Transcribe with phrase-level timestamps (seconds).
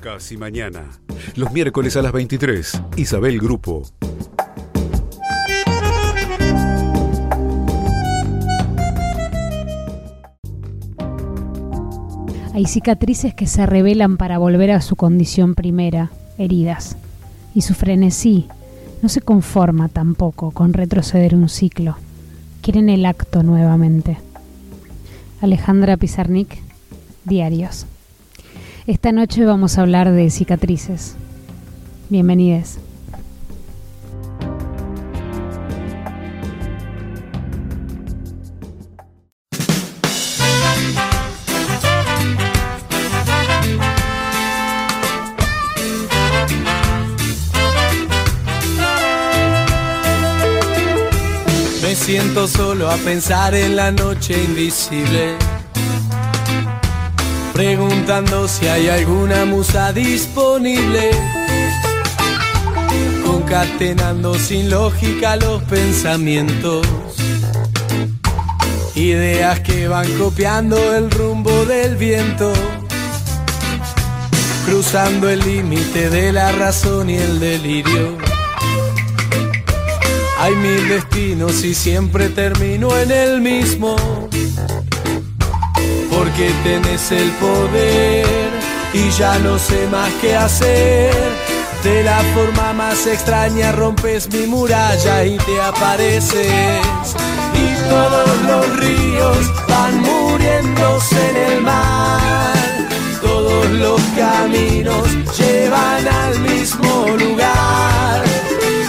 [0.00, 0.88] Casi mañana.
[1.36, 2.82] Los miércoles a las 23.
[2.96, 3.82] Isabel Grupo.
[12.54, 16.96] Hay cicatrices que se revelan para volver a su condición primera, heridas.
[17.54, 18.48] Y su frenesí
[19.02, 21.98] no se conforma tampoco con retroceder un ciclo.
[22.62, 24.16] Quieren el acto nuevamente.
[25.42, 26.58] Alejandra Pizarnik,
[27.26, 27.86] Diarios.
[28.90, 31.14] Esta noche vamos a hablar de cicatrices.
[32.08, 32.78] Bienvenidos.
[51.80, 55.36] Me siento solo a pensar en la noche invisible.
[57.60, 61.10] Preguntando si hay alguna musa disponible.
[63.22, 66.86] Concatenando sin lógica los pensamientos.
[68.94, 72.50] Ideas que van copiando el rumbo del viento.
[74.64, 78.16] Cruzando el límite de la razón y el delirio.
[80.38, 83.96] Hay mil destinos y siempre termino en el mismo.
[86.40, 88.50] Porque tenés el poder
[88.94, 91.12] y ya no sé más qué hacer.
[91.84, 96.80] De la forma más extraña rompes mi muralla y te apareces.
[97.52, 102.88] Y todos los ríos van muriéndose en el mar.
[103.20, 108.24] Todos los caminos llevan al mismo lugar.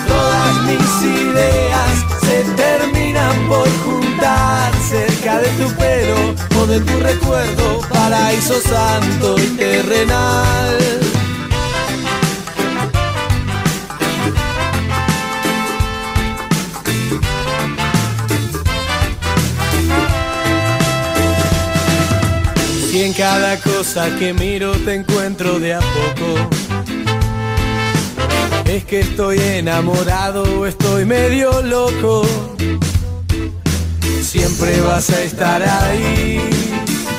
[0.08, 4.01] Todas mis ideas se terminan por juntar
[5.40, 10.78] de tu pelo o de tu recuerdo, paraíso santo y terrenal.
[22.94, 26.50] Y en cada cosa que miro te encuentro de a poco.
[28.66, 32.26] Es que estoy enamorado estoy medio loco.
[34.32, 36.40] Siempre vas a estar ahí,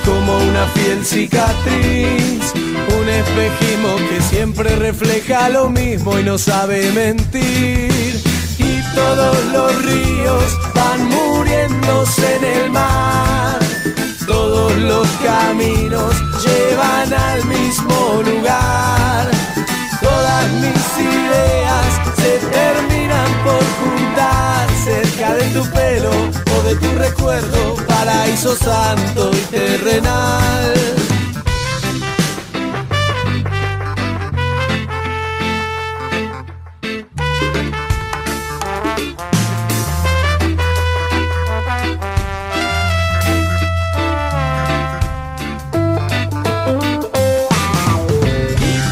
[0.02, 2.54] como una fiel cicatriz.
[2.98, 8.18] Un espejismo que siempre refleja lo mismo y no sabe mentir.
[8.56, 13.58] Y todos los ríos van muriéndose en el mar.
[14.26, 19.30] Todos los caminos llevan al mismo lugar.
[20.00, 28.54] Todas mis ideas se terminan por juntar cerca de tu pelo de tu recuerdo, paraíso
[28.56, 30.74] santo y terrenal.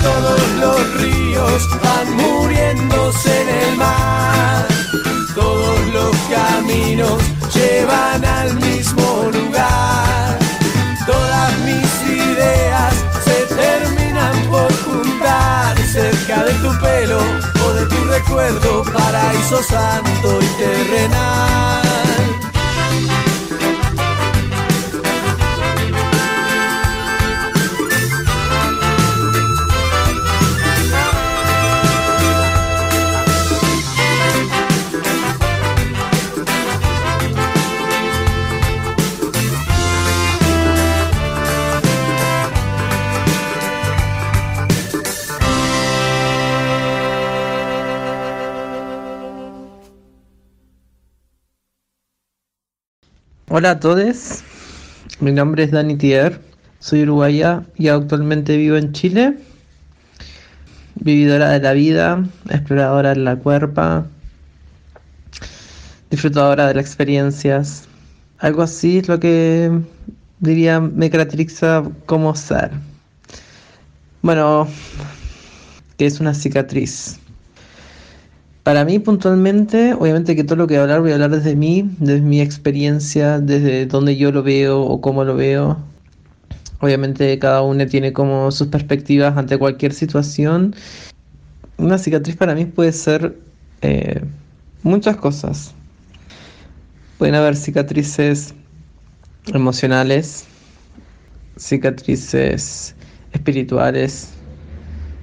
[0.03, 4.67] Todos los ríos van muriéndose en el mar.
[5.35, 7.23] Todos los caminos
[7.61, 10.39] llevan al mismo lugar.
[11.07, 12.95] Todas mis ideas
[13.25, 17.21] se terminan por juntar cerca de tu pelo
[17.65, 22.40] o de tu recuerdo, paraíso santo y terrenal.
[53.61, 54.43] Hola a todos,
[55.21, 56.41] mi nombre es Dani Tier,
[56.79, 59.37] soy uruguaya y actualmente vivo en Chile.
[60.95, 64.07] Vividora de la vida, exploradora de la cuerpa,
[66.09, 67.87] disfrutadora de las experiencias.
[68.39, 69.71] Algo así es lo que
[70.39, 72.71] diría me caracteriza como ser.
[74.23, 74.69] Bueno,
[75.99, 77.20] que es una cicatriz.
[78.71, 81.57] Para mí puntualmente, obviamente que todo lo que voy a hablar voy a hablar desde
[81.57, 85.77] mí, desde mi experiencia, desde donde yo lo veo o cómo lo veo.
[86.79, 90.77] Obviamente cada uno tiene como sus perspectivas ante cualquier situación.
[91.79, 93.37] Una cicatriz para mí puede ser
[93.83, 94.23] eh,
[94.85, 95.75] muchas cosas.
[97.19, 98.55] Pueden haber cicatrices
[99.53, 100.45] emocionales,
[101.57, 102.95] cicatrices
[103.33, 104.29] espirituales,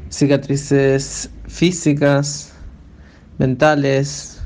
[0.10, 2.47] cicatrices físicas,
[3.38, 4.42] mentales,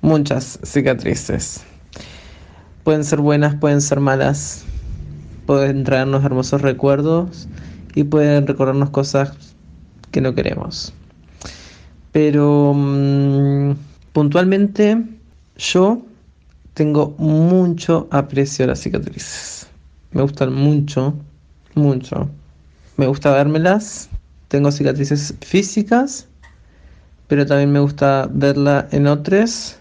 [0.00, 1.62] muchas cicatrices.
[2.84, 4.64] Pueden ser buenas, pueden ser malas,
[5.46, 7.48] pueden traernos hermosos recuerdos
[7.94, 9.32] y pueden recordarnos cosas
[10.10, 10.92] que no queremos.
[12.12, 13.72] Pero mm,
[14.12, 15.02] puntualmente
[15.56, 16.02] yo
[16.74, 19.66] tengo mucho aprecio a las cicatrices.
[20.12, 21.14] Me gustan mucho,
[21.74, 22.28] mucho.
[22.96, 24.08] Me gusta vérmelas.
[24.48, 26.28] Tengo cicatrices físicas,
[27.32, 29.78] pero también me gusta verla en otros.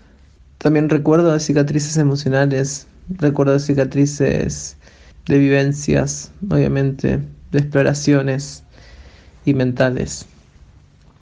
[0.58, 4.78] También recuerdo de cicatrices emocionales, recuerdo de cicatrices
[5.26, 7.20] de vivencias, obviamente,
[7.52, 8.64] de exploraciones
[9.44, 10.26] y mentales.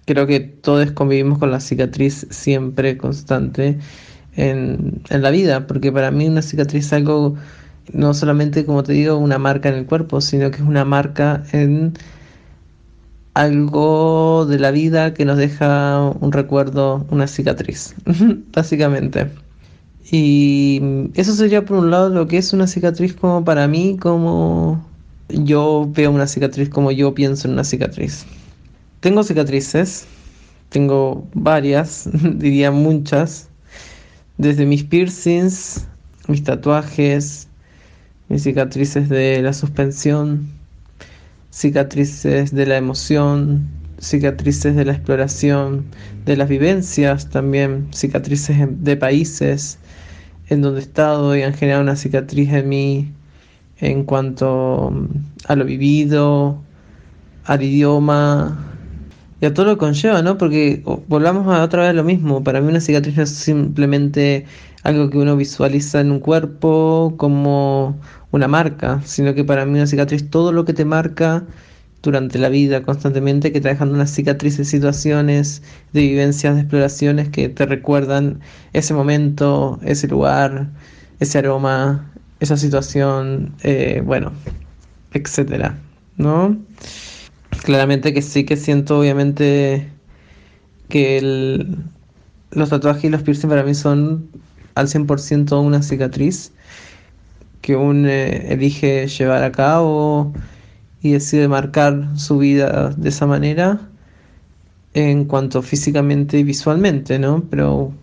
[0.05, 3.79] Creo que todos convivimos con la cicatriz siempre constante
[4.35, 7.37] en, en la vida, porque para mí una cicatriz es algo
[7.91, 11.41] no solamente, como te digo, una marca en el cuerpo, sino que es una marca
[11.53, 11.93] en
[13.33, 17.95] algo de la vida que nos deja un recuerdo, una cicatriz,
[18.53, 19.29] básicamente.
[20.11, 20.81] Y
[21.13, 24.83] eso sería por un lado lo que es una cicatriz como para mí, como
[25.29, 28.25] yo veo una cicatriz, como yo pienso en una cicatriz.
[29.01, 30.05] Tengo cicatrices,
[30.69, 33.49] tengo varias, diría muchas,
[34.37, 35.85] desde mis piercings,
[36.27, 37.47] mis tatuajes,
[38.29, 40.47] mis cicatrices de la suspensión,
[41.59, 43.67] cicatrices de la emoción,
[43.99, 45.83] cicatrices de la exploración,
[46.23, 49.77] de las vivencias también, cicatrices de países
[50.47, 53.11] en donde he estado y han generado una cicatriz en mí
[53.81, 55.07] en cuanto mm,
[55.49, 56.61] a lo vivido,
[57.43, 58.68] al idioma
[59.41, 60.37] y a todo lo conlleva, ¿no?
[60.37, 64.45] Porque volvamos a otra vez lo mismo, para mí una cicatriz no es simplemente
[64.83, 67.97] algo que uno visualiza en un cuerpo como
[68.31, 71.45] una marca, sino que para mí una cicatriz todo lo que te marca
[72.01, 75.61] durante la vida constantemente, que te dejando una cicatriz de situaciones,
[75.93, 78.39] de vivencias, de exploraciones que te recuerdan
[78.73, 80.69] ese momento, ese lugar,
[81.19, 84.31] ese aroma, esa situación, eh, bueno,
[85.13, 85.77] etcétera,
[86.17, 86.57] ¿no?
[87.63, 89.89] Claramente que sí que siento obviamente
[90.87, 91.65] que
[92.51, 94.29] los tatuajes y los piercing para mí son
[94.75, 96.51] al 100% una cicatriz
[97.61, 100.33] que uno eh, elige llevar a cabo
[101.01, 103.79] y decide marcar su vida de esa manera
[104.93, 107.43] en cuanto físicamente y visualmente, ¿no?
[107.49, 107.93] Pero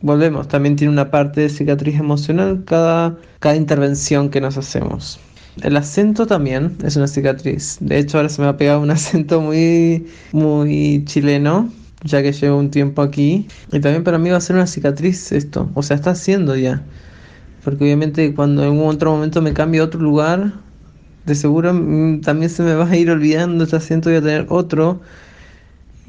[0.00, 5.18] volvemos, también tiene una parte de cicatriz emocional cada, cada intervención que nos hacemos.
[5.62, 7.78] El acento también es una cicatriz.
[7.80, 11.70] De hecho, ahora se me ha pegado un acento muy, muy chileno,
[12.04, 13.48] ya que llevo un tiempo aquí.
[13.72, 15.70] Y también para mí va a ser una cicatriz esto.
[15.74, 16.82] O sea, está haciendo ya.
[17.64, 20.52] Porque obviamente cuando en otro momento me cambie a otro lugar,
[21.26, 24.22] de seguro mm, también se me va a ir olvidando este acento y voy a
[24.24, 25.00] tener otro.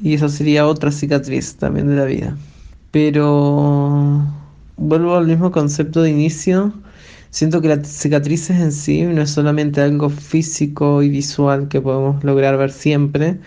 [0.02, 2.36] Y eso sería otra cicatriz también de la vida.
[2.90, 4.26] Pero
[4.76, 6.72] vuelvo al mismo concepto de inicio.
[7.30, 12.22] Siento que las cicatrices en sí no es solamente algo físico y visual que podemos
[12.24, 13.38] lograr ver siempre,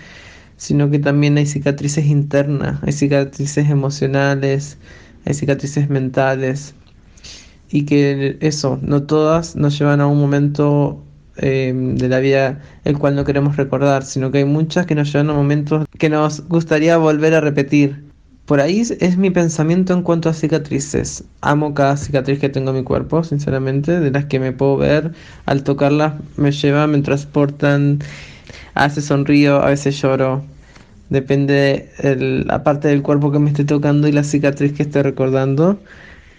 [0.58, 4.78] sino que también hay cicatrices internas, hay cicatrices emocionales,
[5.26, 6.76] hay cicatrices mentales,
[7.74, 11.04] y que eso, no todas nos llevan a un momento
[11.38, 15.12] em, de la vida el cual no queremos recordar, sino que hay muchas que nos
[15.12, 18.13] llevan a momentos que nos gustaría volver a repetir.
[18.46, 21.24] Por ahí es mi pensamiento en cuanto a cicatrices.
[21.40, 25.14] Amo cada cicatriz que tengo en mi cuerpo, sinceramente, de las que me puedo ver.
[25.46, 28.00] Al tocarlas me llevan, me transportan.
[28.74, 30.44] A veces sonrío, a veces lloro.
[31.10, 35.04] Depende de la parte del cuerpo que me esté tocando y la cicatriz que esté
[35.04, 35.80] recordando.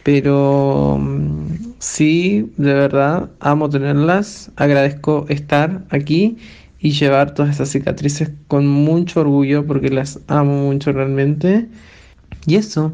[0.03, 1.47] Pero mm,
[1.79, 4.51] sí, de verdad, amo tenerlas.
[4.57, 6.37] Agradezco estar aquí
[6.81, 11.69] y llevar todas esas cicatrices con mucho orgullo porque las amo mucho realmente.
[12.47, 12.93] Y eso,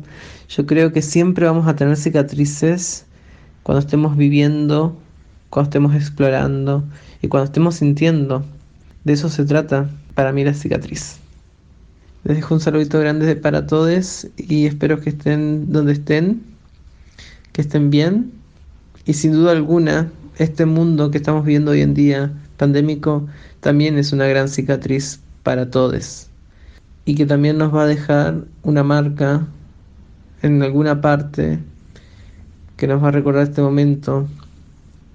[0.49, 3.07] yo creo que siempre vamos a tener cicatrices
[3.63, 4.97] cuando estemos viviendo,
[5.51, 6.85] cuando estemos explorando
[7.23, 8.45] y cuando estemos sintiendo.
[9.05, 11.19] De eso se trata para mí la cicatriz.
[12.25, 16.43] Les dejo un saludito grande para todos y espero que estén donde estén
[17.53, 18.31] que estén bien
[19.07, 23.27] y sin duda alguna este mundo que estamos viendo hoy en día pandémico
[23.61, 26.30] también es una gran cicatriz para todos
[27.04, 29.47] y que también nos va a dejar una marca
[30.42, 31.59] en alguna parte
[32.76, 34.26] que nos va a recordar este momento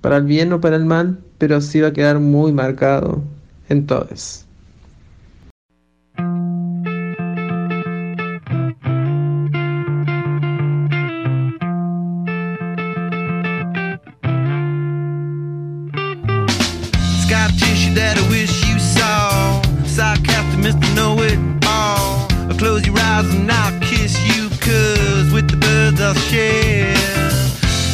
[0.01, 3.23] para el bien o para el mal, pero sí va a quedar muy marcado
[3.69, 4.44] en todos.
[26.05, 26.93] of share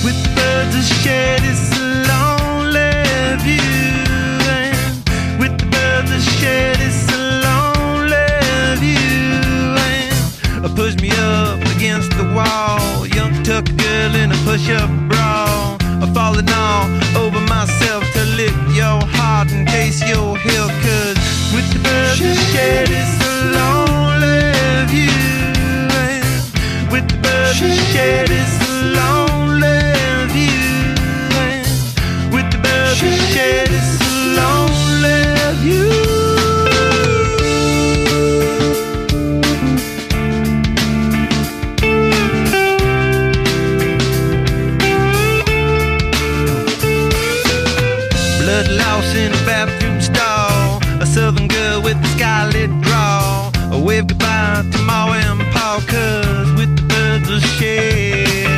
[0.04, 2.92] with birds of share, is a lonely
[3.40, 3.62] view
[4.52, 8.28] and with birds of share, is a lonely
[8.84, 9.00] view
[10.62, 13.08] and push me up against the wall.
[13.08, 15.78] Young tuck girl in a push-up bra.
[16.02, 21.18] I'm falling all over myself to lift your heart in case you're here cause
[21.56, 23.91] with the birds of share, is a lonely
[27.54, 29.82] shed, it's a lonely
[30.32, 30.96] view.
[32.32, 35.20] With the birds and shed, it's a lonely
[35.60, 35.92] view.
[48.40, 50.82] Blood loss in a bathroom stall.
[51.02, 53.52] A southern girl with a draw.
[53.72, 56.51] A wave goodbye to Ma and Pa, cause
[57.32, 58.50] birds of.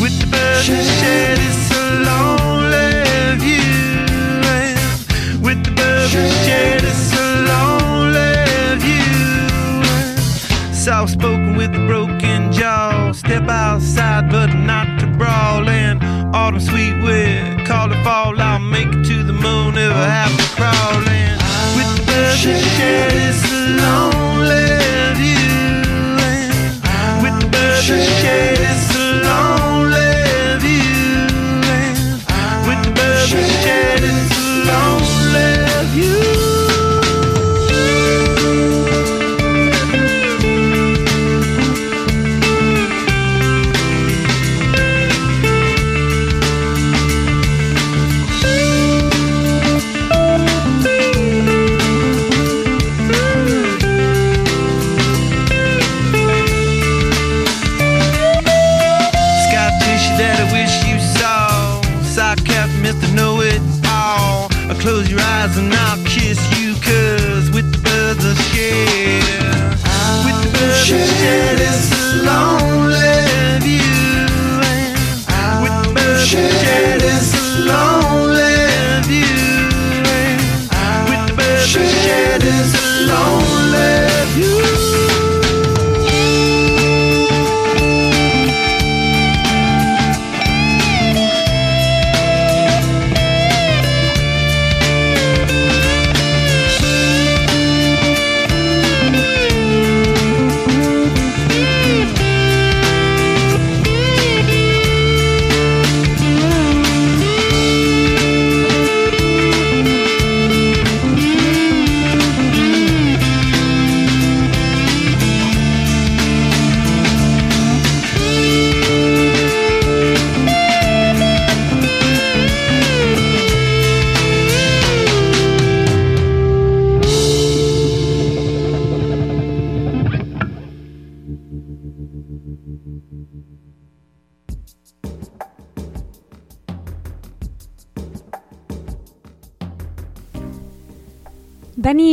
[0.00, 3.62] With the birds of shed, it's a lonely view.
[4.58, 6.12] And with the birds
[6.44, 8.34] shed, it's a lonely
[8.82, 9.84] view.
[10.74, 13.12] Soft spoken with a broken jaw.
[13.12, 15.68] Step outside, but not to brawl.
[15.68, 16.02] And
[16.34, 18.40] autumn sweet with call it fall.
[18.40, 21.08] I'll make it to the moon if I have to crawl.
[21.08, 21.38] And
[21.76, 25.31] with the birds shed, it's a lonely view
[27.82, 29.71] share is alone.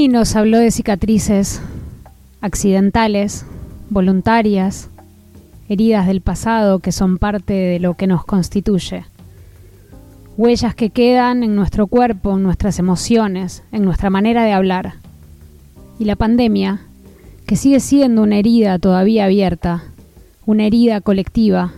[0.09, 1.61] Nos habló de cicatrices
[2.41, 3.45] accidentales,
[3.89, 4.89] voluntarias,
[5.67, 9.05] heridas del pasado que son parte de lo que nos constituye.
[10.35, 14.95] Huellas que quedan en nuestro cuerpo, en nuestras emociones, en nuestra manera de hablar.
[15.99, 16.81] Y la pandemia,
[17.45, 19.83] que sigue siendo una herida todavía abierta,
[20.45, 21.73] una herida colectiva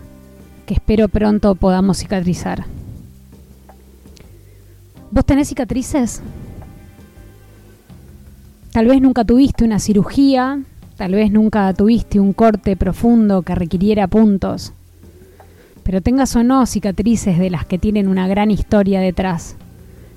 [0.66, 2.66] que espero pronto podamos cicatrizar.
[5.10, 6.22] ¿Vos tenés cicatrices?
[8.72, 10.62] Tal vez nunca tuviste una cirugía,
[10.96, 14.72] tal vez nunca tuviste un corte profundo que requiriera puntos,
[15.84, 19.58] pero tengas o no cicatrices de las que tienen una gran historia detrás.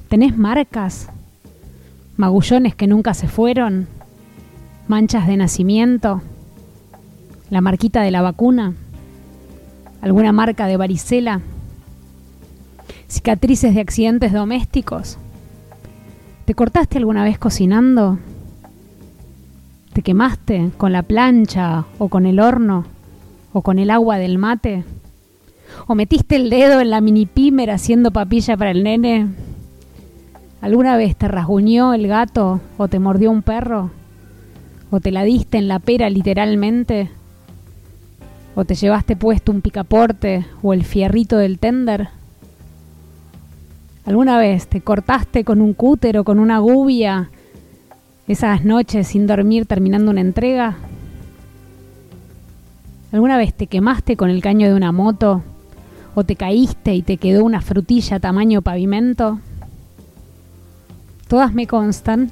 [0.08, 1.08] ¿Tenés marcas?
[2.16, 3.88] ¿Magullones que nunca se fueron?
[4.86, 6.22] ¿Manchas de nacimiento?
[7.50, 8.74] ¿La marquita de la vacuna?
[10.00, 11.40] ¿Alguna marca de varicela?
[13.08, 15.18] ¿Cicatrices de accidentes domésticos?
[16.44, 18.20] ¿Te cortaste alguna vez cocinando?
[19.94, 22.84] ¿Te quemaste con la plancha o con el horno
[23.52, 24.82] o con el agua del mate?
[25.86, 29.28] ¿O metiste el dedo en la mini pimer haciendo papilla para el nene?
[30.60, 33.92] ¿Alguna vez te rasguñó el gato o te mordió un perro?
[34.90, 37.10] ¿O te la diste en la pera literalmente?
[38.56, 42.08] ¿O te llevaste puesto un picaporte o el fierrito del tender?
[44.06, 47.30] ¿Alguna vez te cortaste con un cúter o con una gubia
[48.26, 50.76] esas noches sin dormir terminando una entrega?
[53.12, 55.42] ¿Alguna vez te quemaste con el caño de una moto?
[56.14, 59.40] ¿O te caíste y te quedó una frutilla tamaño pavimento?
[61.28, 62.30] Todas me constan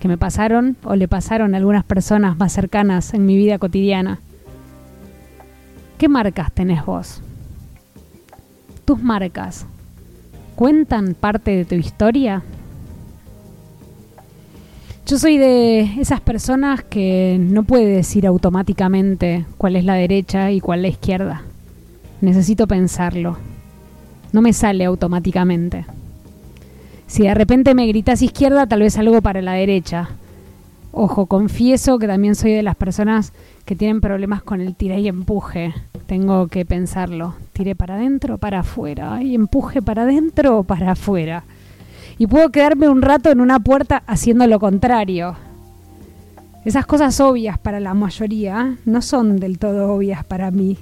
[0.00, 4.20] que me pasaron o le pasaron a algunas personas más cercanas en mi vida cotidiana.
[5.98, 7.22] ¿Qué marcas tenés vos?
[8.84, 9.66] ¿Tus marcas
[10.56, 12.42] cuentan parte de tu historia?
[15.06, 20.60] Yo soy de esas personas que no puede decir automáticamente cuál es la derecha y
[20.60, 21.42] cuál la izquierda.
[22.22, 23.36] Necesito pensarlo.
[24.32, 25.84] No me sale automáticamente.
[27.06, 30.08] Si de repente me gritas izquierda, tal vez algo para la derecha.
[30.90, 33.34] Ojo, confieso que también soy de las personas
[33.66, 35.74] que tienen problemas con el tira y empuje.
[36.06, 37.34] Tengo que pensarlo.
[37.52, 39.22] Tire para adentro para afuera.
[39.22, 41.44] Y empuje para adentro o para afuera.
[42.24, 45.36] Y puedo quedarme un rato en una puerta haciendo lo contrario.
[46.64, 50.78] Esas cosas obvias para la mayoría no son del todo obvias para mí.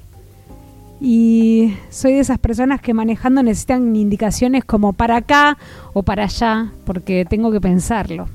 [1.00, 5.58] Y soy de esas personas que manejando necesitan indicaciones como para acá
[5.94, 8.28] o para allá, porque tengo que pensarlo.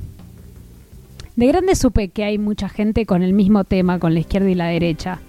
[1.37, 4.55] De grande supe que hay mucha gente con el mismo tema, con la izquierda y
[4.55, 5.19] la derecha.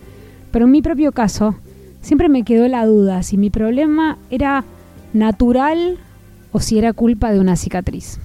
[0.51, 1.55] Pero en mi propio caso,
[2.01, 4.65] siempre me quedó la duda si mi problema era
[5.13, 5.99] natural
[6.53, 8.21] o si era culpa de una cicatriz.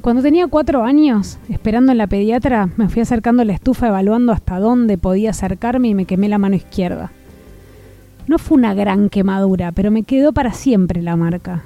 [0.00, 4.32] Cuando tenía cuatro años, esperando en la pediatra, me fui acercando a la estufa evaluando
[4.32, 7.10] hasta dónde podía acercarme y me quemé la mano izquierda.
[8.28, 11.64] No fue una gran quemadura, pero me quedó para siempre la marca.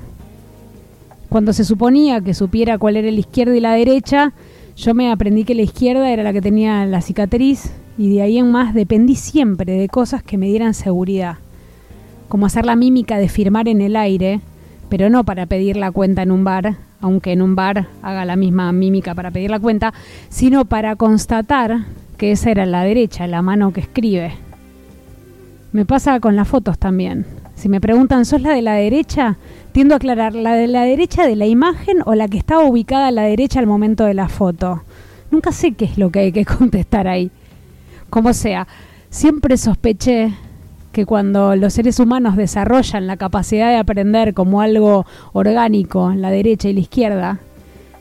[1.29, 4.33] Cuando se suponía que supiera cuál era la izquierda y la derecha,
[4.75, 8.39] yo me aprendí que la izquierda era la que tenía la cicatriz y de ahí
[8.39, 11.37] en más dependí siempre de cosas que me dieran seguridad,
[12.29, 14.41] como hacer la mímica de firmar en el aire,
[14.91, 18.37] pero no para pedir la cuenta en un bar, aunque en un bar haga la
[18.37, 19.95] misma mímica para pedir la cuenta,
[20.29, 21.87] sino para constatar
[22.19, 24.33] que esa era la derecha, la mano que escribe.
[25.73, 27.25] Me pasa con las fotos también.
[27.55, 29.39] Si me preguntan, ¿sos la de la derecha?
[29.73, 33.07] Tiendo a aclarar, ¿la de la derecha de la imagen o la que estaba ubicada
[33.07, 34.83] a la derecha al momento de la foto?
[35.31, 37.31] Nunca sé qué es lo que hay que contestar ahí.
[38.11, 38.67] Como sea,
[39.09, 40.33] siempre sospeché
[40.93, 46.69] que cuando los seres humanos desarrollan la capacidad de aprender como algo orgánico, la derecha
[46.69, 47.39] y la izquierda,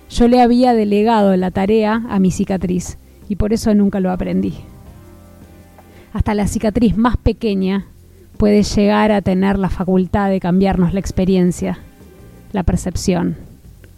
[0.09, 2.97] yo le había delegado la tarea a mi cicatriz
[3.27, 4.55] y por eso nunca lo aprendí.
[6.13, 7.85] Hasta la cicatriz más pequeña
[8.37, 11.77] puede llegar a tener la facultad de cambiarnos la experiencia,
[12.51, 13.37] la percepción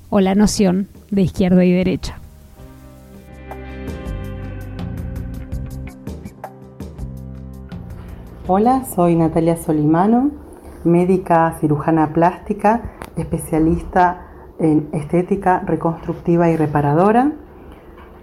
[0.10, 2.21] o la noción de izquierda y derecha.
[8.48, 10.32] Hola, soy Natalia Solimano,
[10.84, 12.82] médica cirujana plástica,
[13.16, 17.34] especialista en estética reconstructiva y reparadora.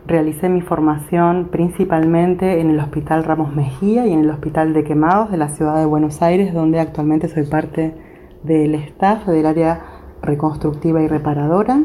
[0.09, 5.31] Realicé mi formación principalmente en el Hospital Ramos Mejía y en el Hospital de Quemados
[5.31, 7.95] de la ciudad de Buenos Aires, donde actualmente soy parte
[8.43, 9.83] del staff del área
[10.21, 11.85] reconstructiva y reparadora.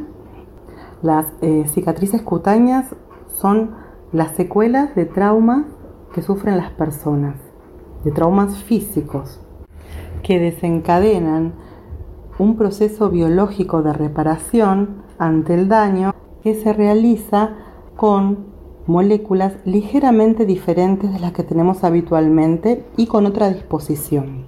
[1.03, 2.95] Las eh, cicatrices cutáneas
[3.27, 3.75] son
[4.11, 5.67] las secuelas de traumas
[6.15, 7.52] que sufren las personas
[8.03, 9.39] de traumas físicos
[10.21, 11.53] que desencadenan
[12.39, 17.55] un proceso biológico de reparación ante el daño que se realiza
[17.95, 18.53] con
[18.87, 24.45] moléculas ligeramente diferentes de las que tenemos habitualmente y con otra disposición.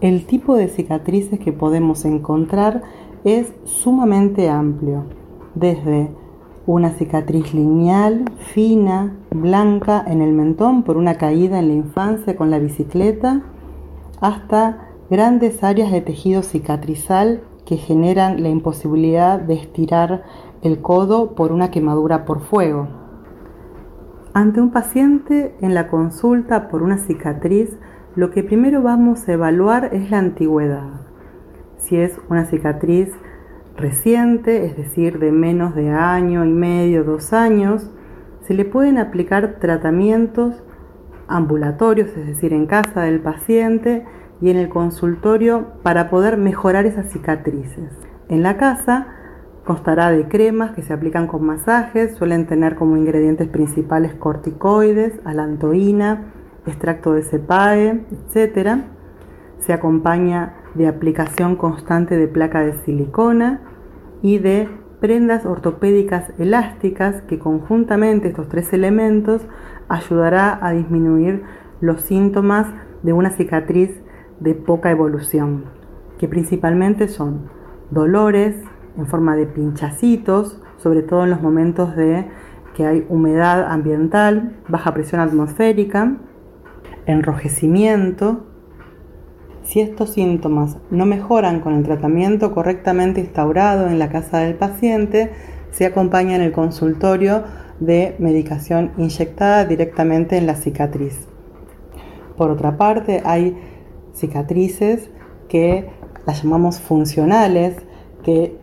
[0.00, 2.82] El tipo de cicatrices que podemos encontrar
[3.24, 5.04] es sumamente amplio,
[5.54, 6.10] desde
[6.66, 12.50] una cicatriz lineal, fina, blanca en el mentón por una caída en la infancia con
[12.50, 13.42] la bicicleta,
[14.20, 20.24] hasta grandes áreas de tejido cicatrizal que generan la imposibilidad de estirar
[20.62, 22.88] el codo por una quemadura por fuego.
[24.34, 27.76] Ante un paciente en la consulta por una cicatriz,
[28.16, 31.00] lo que primero vamos a evaluar es la antigüedad.
[31.78, 33.12] Si es una cicatriz
[33.76, 37.90] reciente, es decir, de menos de año y medio, dos años,
[38.40, 40.62] se le pueden aplicar tratamientos
[41.28, 44.04] ambulatorios, es decir, en casa del paciente
[44.40, 47.90] y en el consultorio para poder mejorar esas cicatrices.
[48.28, 49.08] En la casa
[49.64, 56.32] constará de cremas que se aplican con masajes, suelen tener como ingredientes principales corticoides, alantoína,
[56.66, 58.84] extracto de cepae, etc.
[59.58, 63.60] Se acompaña de aplicación constante de placa de silicona
[64.22, 64.68] y de
[65.00, 69.42] prendas ortopédicas elásticas que conjuntamente estos tres elementos
[69.88, 71.42] ayudará a disminuir
[71.80, 72.68] los síntomas
[73.02, 73.90] de una cicatriz
[74.40, 75.64] de poca evolución,
[76.18, 77.50] que principalmente son
[77.90, 78.56] dolores
[78.96, 82.26] en forma de pinchacitos, sobre todo en los momentos de
[82.74, 86.16] que hay humedad ambiental, baja presión atmosférica,
[87.06, 88.44] enrojecimiento,
[89.66, 95.32] si estos síntomas no mejoran con el tratamiento correctamente instaurado en la casa del paciente,
[95.72, 97.42] se acompaña en el consultorio
[97.80, 101.26] de medicación inyectada directamente en la cicatriz.
[102.36, 103.56] Por otra parte, hay
[104.14, 105.10] cicatrices
[105.48, 105.90] que
[106.26, 107.76] las llamamos funcionales,
[108.22, 108.56] que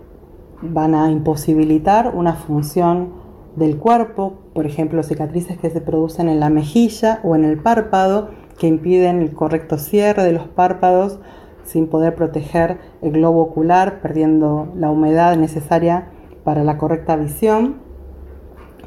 [0.62, 3.14] van a imposibilitar una función
[3.56, 8.30] del cuerpo, por ejemplo, cicatrices que se producen en la mejilla o en el párpado,
[8.58, 11.20] que impiden el correcto cierre de los párpados
[11.64, 16.10] sin poder proteger el globo ocular, perdiendo la humedad necesaria
[16.44, 17.78] para la correcta visión,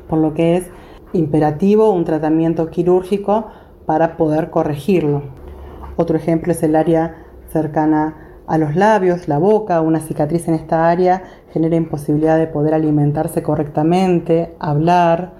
[0.08, 0.70] por lo que es
[1.12, 3.46] imperativo un tratamiento quirúrgico
[3.86, 5.22] para poder corregirlo.
[5.96, 7.16] Otro ejemplo es el área
[7.48, 12.74] cercana a los labios, la boca, una cicatriz en esta área genera imposibilidad de poder
[12.74, 15.32] alimentarse correctamente, hablar,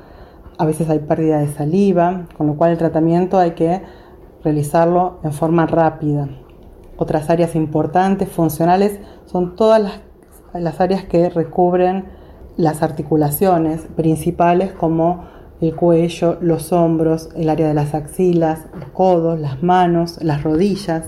[0.59, 3.83] a veces hay pérdida de saliva, con lo cual el tratamiento hay que
[4.43, 6.29] realizarlo en forma rápida.
[6.97, 10.01] Otras áreas importantes, funcionales, son todas las,
[10.55, 12.07] las áreas que recubren
[12.57, 15.25] las articulaciones principales como
[15.61, 21.05] el cuello, los hombros, el área de las axilas, los codos, las manos, las rodillas.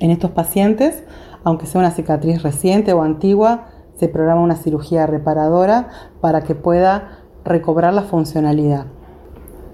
[0.00, 1.04] En estos pacientes,
[1.44, 3.66] aunque sea una cicatriz reciente o antigua,
[3.96, 5.88] se programa una cirugía reparadora
[6.20, 8.86] para que pueda recobrar la funcionalidad.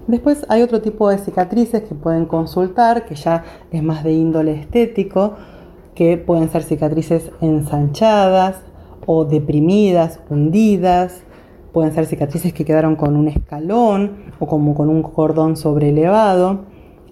[0.07, 4.53] Después hay otro tipo de cicatrices que pueden consultar, que ya es más de índole
[4.53, 5.33] estético,
[5.95, 8.57] que pueden ser cicatrices ensanchadas
[9.05, 11.21] o deprimidas, hundidas,
[11.71, 16.65] pueden ser cicatrices que quedaron con un escalón o como con un cordón sobrelevado.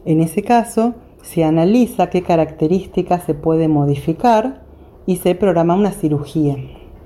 [0.06, 4.64] En ese caso, se analiza qué características se puede modificar
[5.06, 6.58] y se programa una cirugía.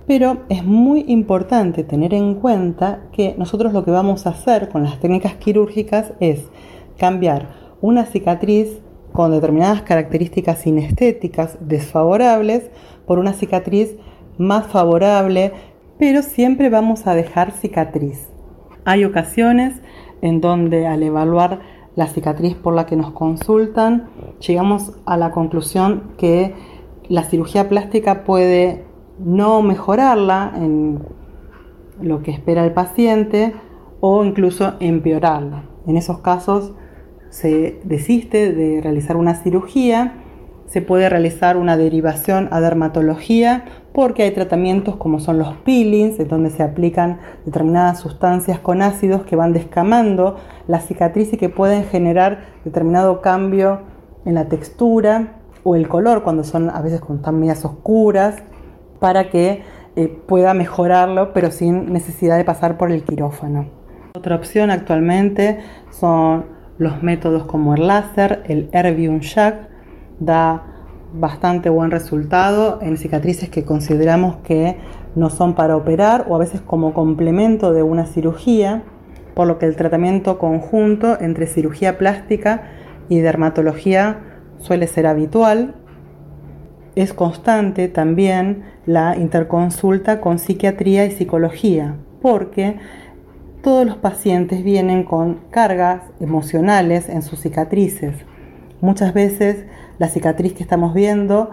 [0.07, 4.83] Pero es muy importante tener en cuenta que nosotros lo que vamos a hacer con
[4.83, 6.43] las técnicas quirúrgicas es
[6.97, 7.49] cambiar
[7.81, 8.79] una cicatriz
[9.13, 12.69] con determinadas características sinestéticas desfavorables
[13.07, 13.95] por una cicatriz
[14.37, 15.53] más favorable,
[15.97, 18.27] pero siempre vamos a dejar cicatriz.
[18.83, 19.81] Hay ocasiones
[20.21, 21.61] en donde al evaluar
[21.95, 24.09] la cicatriz por la que nos consultan,
[24.45, 26.53] llegamos a la conclusión que
[27.07, 28.83] la cirugía plástica puede
[29.19, 30.99] no mejorarla en
[32.01, 33.53] lo que espera el paciente
[33.99, 35.63] o incluso empeorarla.
[35.87, 36.73] En esos casos
[37.29, 40.13] se desiste de realizar una cirugía,
[40.67, 46.27] se puede realizar una derivación a dermatología porque hay tratamientos como son los peelings, en
[46.27, 51.83] donde se aplican determinadas sustancias con ácidos que van descamando la cicatriz y que pueden
[51.85, 53.81] generar determinado cambio
[54.25, 58.43] en la textura o el color cuando son a veces con tan medias oscuras
[58.99, 59.63] para que
[59.95, 63.67] eh, pueda mejorarlo pero sin necesidad de pasar por el quirófano.
[64.15, 65.59] Otra opción actualmente
[65.91, 66.45] son
[66.77, 69.69] los métodos como el láser, el Erbium Jack,
[70.19, 70.63] da
[71.13, 74.77] bastante buen resultado en cicatrices que consideramos que
[75.15, 78.83] no son para operar o a veces como complemento de una cirugía,
[79.33, 82.63] por lo que el tratamiento conjunto entre cirugía plástica
[83.09, 84.19] y dermatología
[84.57, 85.75] suele ser habitual.
[86.95, 92.77] Es constante también la interconsulta con psiquiatría y psicología, porque
[93.61, 98.15] todos los pacientes vienen con cargas emocionales en sus cicatrices.
[98.79, 99.65] Muchas veces
[99.97, 101.49] la cicatriz que estamos viendo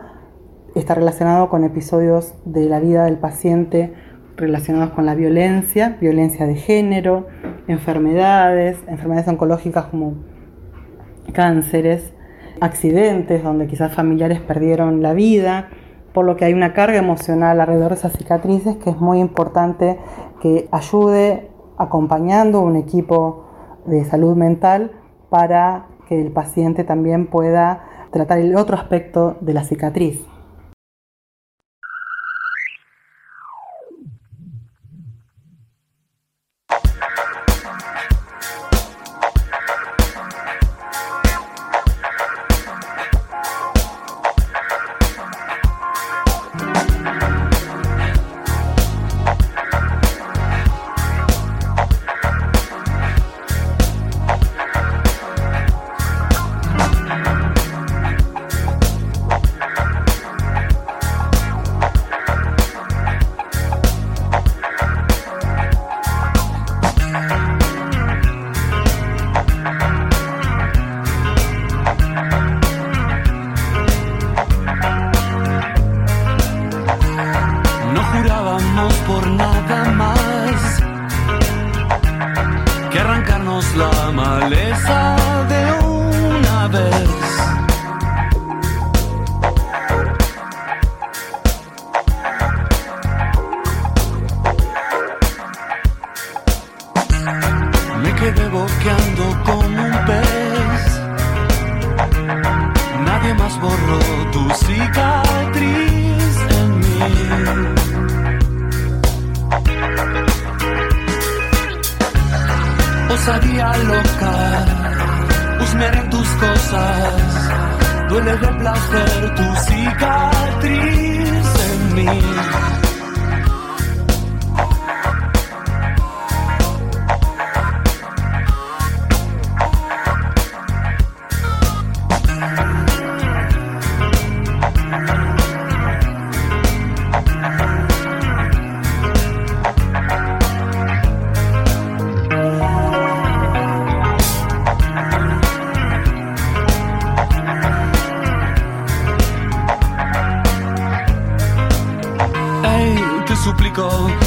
[0.75, 3.93] está relacionado con episodios de la vida del paciente
[4.37, 7.27] relacionados con la violencia, violencia de género,
[7.69, 10.15] enfermedades, enfermedades oncológicas como
[11.33, 12.13] cánceres,
[12.63, 15.69] accidentes donde quizás familiares perdieron la vida,
[16.15, 19.99] por lo que hay una carga emocional alrededor de esas cicatrices que es muy importante
[20.41, 23.47] que ayude acompañando un equipo
[23.87, 24.93] de salud mental
[25.29, 30.32] para que el paciente también pueda tratar el otro aspecto de la cicatriz.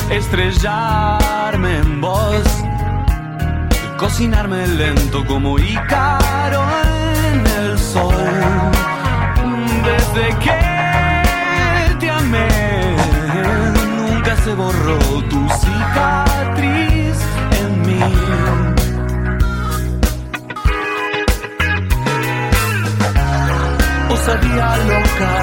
[0.09, 2.43] Estrellarme en vos,
[3.97, 6.63] cocinarme lento como Ícaro
[7.29, 8.15] en el sol.
[9.85, 10.51] Desde que
[11.99, 12.47] te amé,
[13.97, 14.99] nunca se borró
[15.29, 17.17] tu cicatriz
[17.59, 18.01] en mí.
[24.09, 25.33] Osadía loca,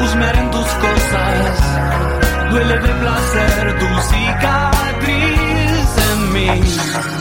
[0.00, 2.25] husmear en tus cosas
[2.56, 7.15] duele de placer tu cicatriz en mí.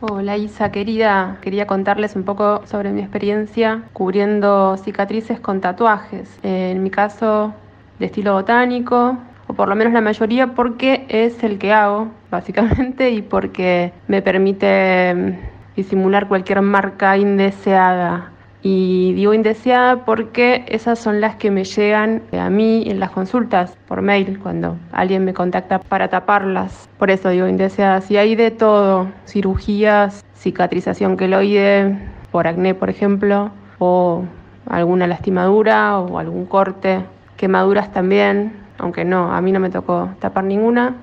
[0.00, 6.38] Hola Isa, querida, quería contarles un poco sobre mi experiencia cubriendo cicatrices con tatuajes.
[6.44, 7.52] En mi caso,
[7.98, 13.10] de estilo botánico, o por lo menos la mayoría porque es el que hago, básicamente,
[13.10, 15.32] y porque me permite mm,
[15.74, 22.50] disimular cualquier marca indeseada y digo indeseada porque esas son las que me llegan a
[22.50, 26.88] mí en las consultas por mail cuando alguien me contacta para taparlas.
[26.98, 28.10] Por eso digo indeseadas.
[28.10, 31.96] Y hay de todo, cirugías, cicatrización queloide
[32.32, 34.24] por acné, por ejemplo, o
[34.66, 37.04] alguna lastimadura o algún corte,
[37.36, 40.96] quemaduras también, aunque no, a mí no me tocó tapar ninguna,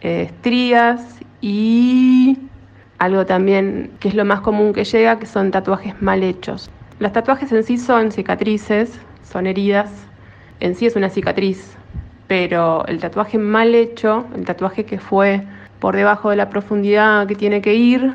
[0.00, 2.38] estrías y
[2.98, 6.70] algo también que es lo más común que llega, que son tatuajes mal hechos.
[6.98, 9.90] Los tatuajes en sí son cicatrices, son heridas,
[10.60, 11.76] en sí es una cicatriz,
[12.26, 15.42] pero el tatuaje mal hecho, el tatuaje que fue
[15.78, 18.14] por debajo de la profundidad que tiene que ir,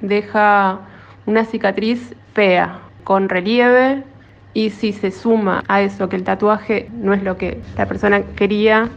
[0.00, 0.80] deja
[1.26, 4.02] una cicatriz fea, con relieve,
[4.54, 8.22] y si se suma a eso que el tatuaje no es lo que la persona
[8.22, 8.88] quería,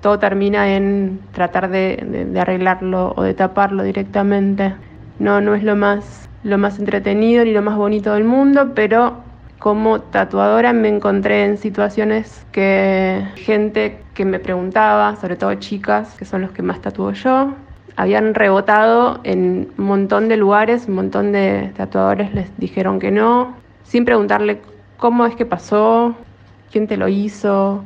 [0.00, 4.74] todo termina en tratar de, arreglarlo o de taparlo directamente.
[5.20, 9.16] No, no es lo más lo más entretenido ni lo más bonito del mundo, pero
[9.58, 16.26] como tatuadora me encontré en situaciones que gente que me preguntaba, sobre todo chicas, que
[16.26, 17.54] son los que más tatúo yo,
[17.96, 23.54] habían rebotado en un montón de lugares, un montón de tatuadores les dijeron que no,
[23.84, 24.60] sin preguntarle
[24.98, 26.14] cómo es que pasó,
[26.70, 27.82] quién te lo hizo,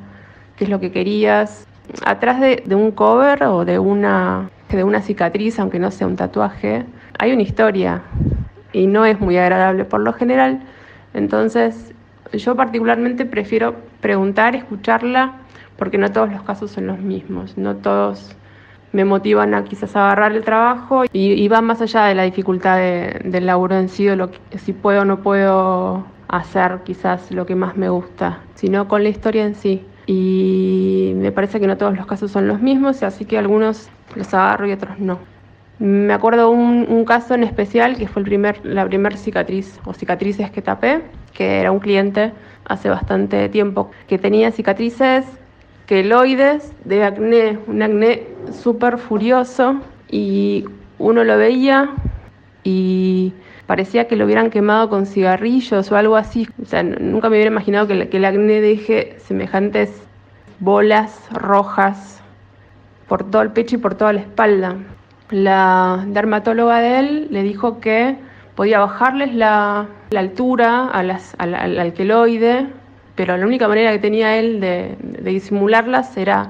[0.56, 1.66] qué es lo que querías.
[2.04, 6.16] Atrás de, de un cover o de una, de una cicatriz, aunque no sea un
[6.16, 6.86] tatuaje,
[7.18, 8.02] hay una historia,
[8.72, 10.60] y no es muy agradable por lo general.
[11.14, 11.92] Entonces,
[12.32, 15.32] yo particularmente prefiero preguntar, escucharla,
[15.76, 18.34] porque no todos los casos son los mismos, no todos
[18.92, 22.76] me motivan a quizás agarrar el trabajo y, y van más allá de la dificultad
[22.78, 27.46] de- del laburo en sí, lo que, si puedo o no puedo hacer quizás lo
[27.46, 29.86] que más me gusta, sino con la historia en sí.
[30.06, 34.32] Y me parece que no todos los casos son los mismos, así que algunos los
[34.32, 35.18] agarro y otros no.
[35.78, 39.94] Me acuerdo un, un caso en especial que fue el primer, la primera cicatriz o
[39.94, 42.32] cicatrices que tapé, que era un cliente
[42.64, 45.24] hace bastante tiempo que tenía cicatrices
[45.88, 50.66] queloides de acné, un acné súper furioso y
[50.98, 51.90] uno lo veía
[52.62, 53.32] y
[53.66, 56.46] parecía que lo hubieran quemado con cigarrillos o algo así.
[56.62, 59.90] O sea, nunca me hubiera imaginado que, que el acné deje semejantes
[60.60, 62.20] bolas rojas
[63.08, 64.76] por todo el pecho y por toda la espalda.
[65.30, 68.16] La dermatóloga de él le dijo que
[68.54, 72.66] podía bajarles la, la altura a al, al- al queloide,
[73.14, 76.48] pero la única manera que tenía él de, de disimularlas era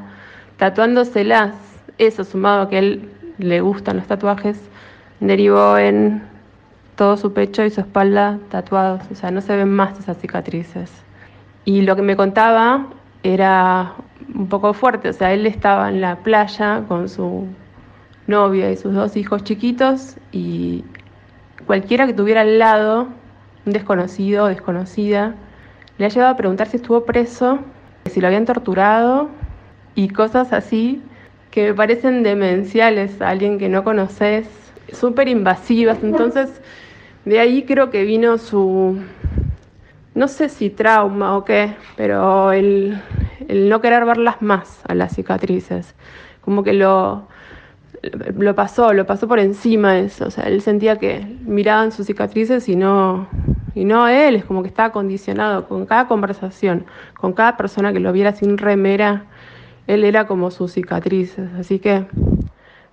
[0.59, 1.55] tatuándoselas.
[1.99, 4.61] Eso, sumado a que él le gustan los tatuajes,
[5.19, 6.23] derivó en
[6.95, 9.03] todo su pecho y su espalda tatuados.
[9.11, 10.93] O sea, no se ven más esas cicatrices.
[11.65, 12.87] Y lo que me contaba
[13.25, 13.95] era
[14.35, 15.09] un poco fuerte.
[15.09, 17.47] O sea, él estaba en la playa con su
[18.29, 20.85] novia y sus dos hijos chiquitos y
[21.67, 23.09] cualquiera que tuviera al lado,
[23.67, 25.35] un desconocido o desconocida,
[25.97, 27.59] le ha llevado a preguntar si estuvo preso,
[28.07, 29.29] si lo habían torturado
[29.97, 31.03] y cosas así
[31.51, 34.47] que me parecen demenciales a alguien que no conoces,
[34.93, 35.99] súper invasivas.
[36.03, 36.61] Entonces,
[37.25, 39.01] de ahí creo que vino su,
[40.15, 43.01] no sé si trauma o qué, pero el,
[43.49, 45.95] el no querer verlas más a las cicatrices.
[46.43, 47.27] Como que lo,
[48.03, 50.27] lo pasó, lo pasó por encima eso.
[50.27, 53.29] O sea, él sentía que miraban sus cicatrices y no,
[53.75, 54.37] y no él.
[54.37, 58.59] Es como que estaba condicionado con cada conversación, con cada persona que lo viera sin
[58.59, 59.25] remera.
[59.87, 61.51] Él era como sus cicatrices.
[61.59, 62.07] Así que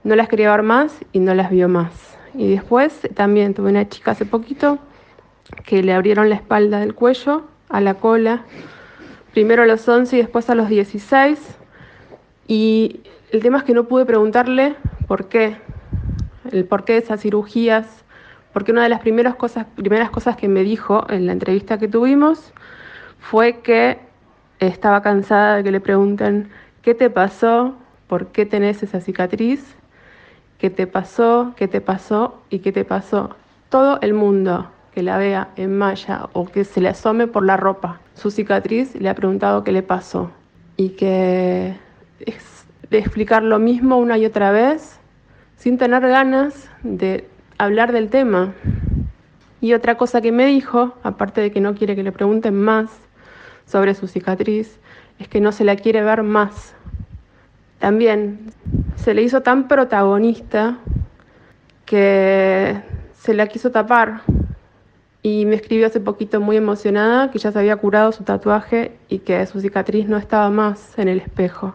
[0.03, 2.17] no las quería ver más y no las vio más.
[2.33, 4.79] Y después también tuve una chica hace poquito
[5.65, 8.43] que le abrieron la espalda del cuello a la cola,
[9.33, 11.39] primero a los 11 y después a los 16.
[12.47, 14.75] Y el tema es que no pude preguntarle
[15.07, 15.57] por qué,
[16.51, 18.03] el porqué de esas cirugías,
[18.53, 21.87] porque una de las primeras cosas, primeras cosas que me dijo en la entrevista que
[21.87, 22.53] tuvimos
[23.19, 23.99] fue que
[24.59, 26.49] estaba cansada de que le pregunten
[26.81, 27.75] qué te pasó,
[28.07, 29.75] por qué tenés esa cicatriz,
[30.57, 33.35] qué te pasó, qué te pasó y qué te pasó.
[33.69, 37.57] Todo el mundo que la vea en malla o que se le asome por la
[37.57, 40.31] ropa su cicatriz le ha preguntado qué le pasó.
[40.77, 41.75] Y que
[42.19, 42.54] es
[42.89, 45.00] de explicar lo mismo una y otra vez
[45.58, 48.54] sin tener ganas de hablar del tema.
[49.62, 52.89] Y otra cosa que me dijo, aparte de que no quiere que le pregunten más
[53.65, 54.80] sobre su cicatriz,
[55.17, 56.76] es que no se la quiere ver más.
[57.80, 58.52] También
[58.95, 60.78] se le hizo tan protagonista
[61.86, 62.82] que
[63.17, 64.21] se la quiso tapar.
[65.24, 69.19] Y me escribió hace poquito muy emocionada que ya se había curado su tatuaje y
[69.19, 71.74] que su cicatriz no estaba más en el espejo.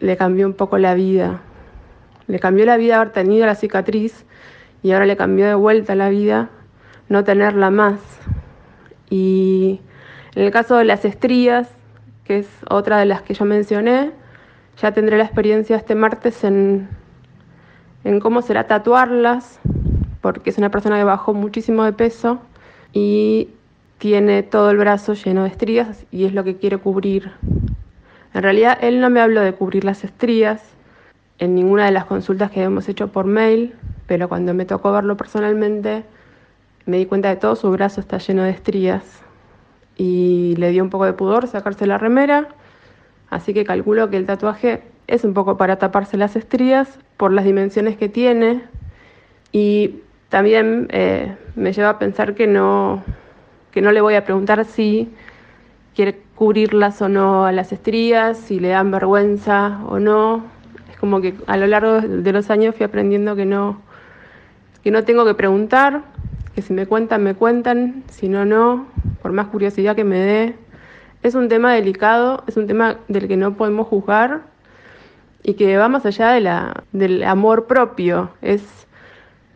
[0.00, 1.40] Le cambió un poco la vida.
[2.26, 4.24] Le cambió la vida haber tenido la cicatriz
[4.82, 6.50] y ahora le cambió de vuelta la vida
[7.08, 8.00] no tenerla más.
[9.10, 9.80] Y
[10.34, 11.68] en el caso de las estrías,
[12.24, 14.12] que es otra de las que yo mencioné,
[14.80, 16.88] ya tendré la experiencia este martes en,
[18.04, 19.58] en cómo será tatuarlas,
[20.20, 22.38] porque es una persona que bajó muchísimo de peso
[22.92, 23.48] y
[23.98, 27.32] tiene todo el brazo lleno de estrías y es lo que quiere cubrir.
[28.34, 30.62] En realidad él no me habló de cubrir las estrías
[31.38, 33.74] en ninguna de las consultas que hemos hecho por mail,
[34.06, 36.04] pero cuando me tocó verlo personalmente
[36.86, 39.04] me di cuenta de que todo su brazo está lleno de estrías
[39.96, 42.48] y le dio un poco de pudor sacarse la remera,
[43.28, 47.44] así que calculo que el tatuaje es un poco para taparse las estrías por las
[47.44, 48.62] dimensiones que tiene
[49.52, 53.02] y también eh, me lleva a pensar que no,
[53.70, 55.10] que no le voy a preguntar si
[55.94, 60.44] quiere cubrirlas o no a las estrías, si le dan vergüenza o no.
[60.88, 63.82] Es como que a lo largo de los años fui aprendiendo que no,
[64.84, 66.02] que no tengo que preguntar,
[66.54, 68.86] que si me cuentan, me cuentan, si no, no,
[69.20, 70.54] por más curiosidad que me dé.
[71.24, 74.42] Es un tema delicado, es un tema del que no podemos juzgar
[75.42, 78.30] y que va más allá de la, del amor propio.
[78.42, 78.62] Es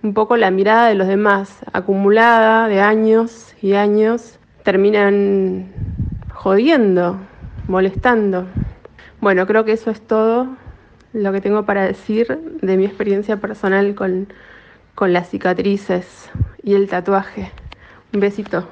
[0.02, 5.70] un poco la mirada de los demás, acumulada de años y años, terminan
[6.42, 7.20] jodiendo,
[7.68, 8.48] molestando.
[9.20, 10.48] Bueno, creo que eso es todo
[11.12, 14.26] lo que tengo para decir de mi experiencia personal con,
[14.96, 16.30] con las cicatrices
[16.64, 17.52] y el tatuaje.
[18.12, 18.66] Un besito.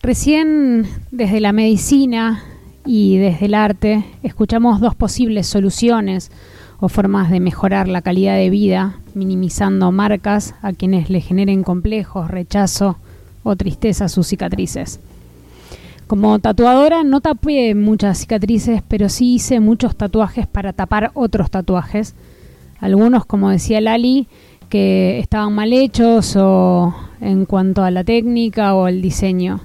[0.00, 2.44] Recién desde la medicina
[2.86, 6.30] y desde el arte escuchamos dos posibles soluciones
[6.80, 12.30] o formas de mejorar la calidad de vida, minimizando marcas a quienes le generen complejos,
[12.30, 12.96] rechazo
[13.42, 15.00] o tristeza sus cicatrices.
[16.06, 22.14] Como tatuadora no tapé muchas cicatrices, pero sí hice muchos tatuajes para tapar otros tatuajes.
[22.80, 24.26] Algunos, como decía Lali,
[24.68, 29.60] que estaban mal hechos o en cuanto a la técnica o el diseño.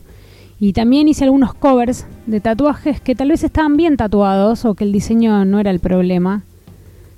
[0.60, 4.84] Y también hice algunos covers de tatuajes que tal vez estaban bien tatuados o que
[4.84, 6.44] el diseño no era el problema,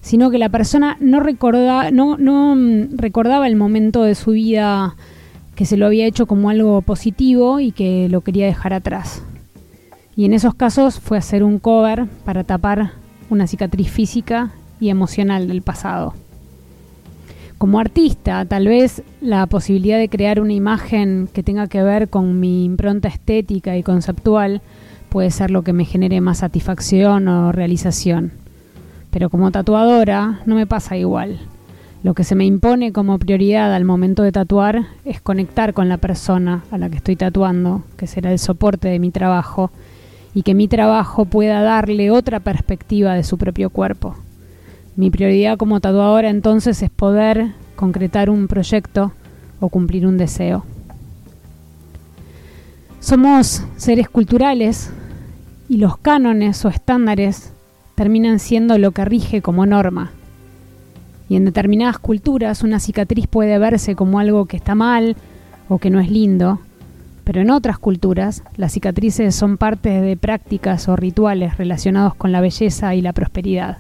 [0.02, 4.96] sino que la persona no, recordaba, no, no mm, recordaba el momento de su vida
[5.56, 9.24] que se lo había hecho como algo positivo y que lo quería dejar atrás.
[10.16, 12.92] Y en esos casos fue hacer un cover para tapar
[13.30, 16.14] una cicatriz física y emocional del pasado.
[17.58, 22.40] Como artista, tal vez la posibilidad de crear una imagen que tenga que ver con
[22.40, 24.62] mi impronta estética y conceptual
[25.10, 28.32] puede ser lo que me genere más satisfacción o realización.
[29.18, 31.40] Pero como tatuadora no me pasa igual.
[32.04, 35.98] Lo que se me impone como prioridad al momento de tatuar es conectar con la
[35.98, 39.72] persona a la que estoy tatuando, que será el soporte de mi trabajo,
[40.36, 44.16] y que mi trabajo pueda darle otra perspectiva de su propio cuerpo.
[44.96, 49.14] Mi prioridad como tatuadora entonces es poder concretar un proyecto
[49.60, 50.64] o cumplir un deseo.
[53.00, 54.92] Somos seres culturales
[55.68, 57.52] y los cánones o estándares
[57.98, 60.12] terminan siendo lo que rige como norma.
[61.30, 65.16] Y en determinadas culturas una cicatriz puede verse como algo que está mal
[65.68, 66.60] o que no es lindo,
[67.24, 72.40] pero en otras culturas las cicatrices son parte de prácticas o rituales relacionados con la
[72.40, 73.80] belleza y la prosperidad.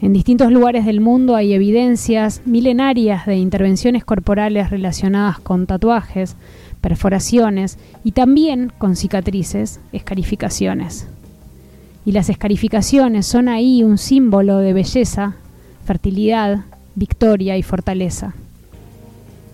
[0.00, 6.34] En distintos lugares del mundo hay evidencias milenarias de intervenciones corporales relacionadas con tatuajes,
[6.80, 11.06] perforaciones y también con cicatrices, escarificaciones.
[12.04, 15.36] Y las escarificaciones son ahí un símbolo de belleza,
[15.84, 18.34] fertilidad, victoria y fortaleza.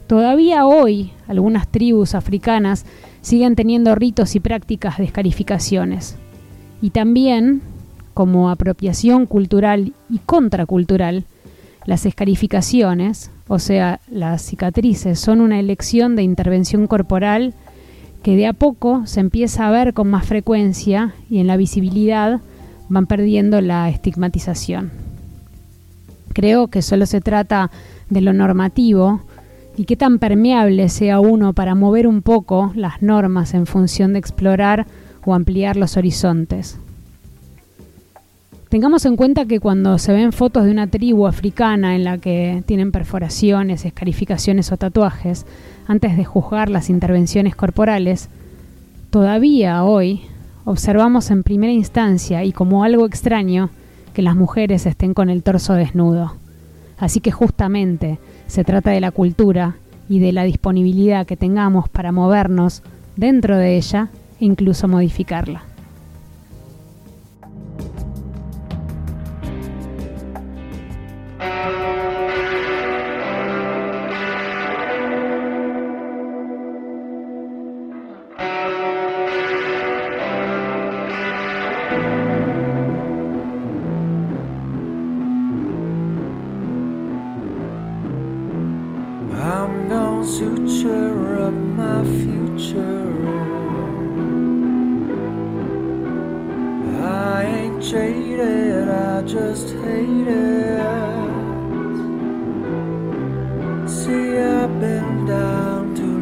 [0.06, 2.86] Todavía hoy algunas tribus africanas
[3.20, 6.16] siguen teniendo ritos y prácticas de escarificaciones.
[6.80, 7.60] Y también
[8.14, 11.24] como apropiación cultural y contracultural,
[11.86, 17.54] las escarificaciones, o sea, las cicatrices, son una elección de intervención corporal
[18.22, 22.40] que de a poco se empieza a ver con más frecuencia y en la visibilidad
[22.88, 24.90] van perdiendo la estigmatización.
[26.32, 27.70] Creo que solo se trata
[28.10, 29.20] de lo normativo
[29.76, 34.18] y qué tan permeable sea uno para mover un poco las normas en función de
[34.18, 34.86] explorar
[35.24, 36.78] o ampliar los horizontes.
[38.68, 42.62] Tengamos en cuenta que cuando se ven fotos de una tribu africana en la que
[42.66, 45.46] tienen perforaciones, escarificaciones o tatuajes,
[45.88, 48.28] antes de juzgar las intervenciones corporales,
[49.10, 50.20] todavía hoy
[50.66, 53.70] observamos en primera instancia y como algo extraño
[54.12, 56.34] que las mujeres estén con el torso desnudo.
[56.98, 59.76] Así que justamente se trata de la cultura
[60.10, 62.82] y de la disponibilidad que tengamos para movernos
[63.16, 64.10] dentro de ella
[64.40, 65.67] e incluso modificarla.
[103.88, 106.18] See, I've been down too.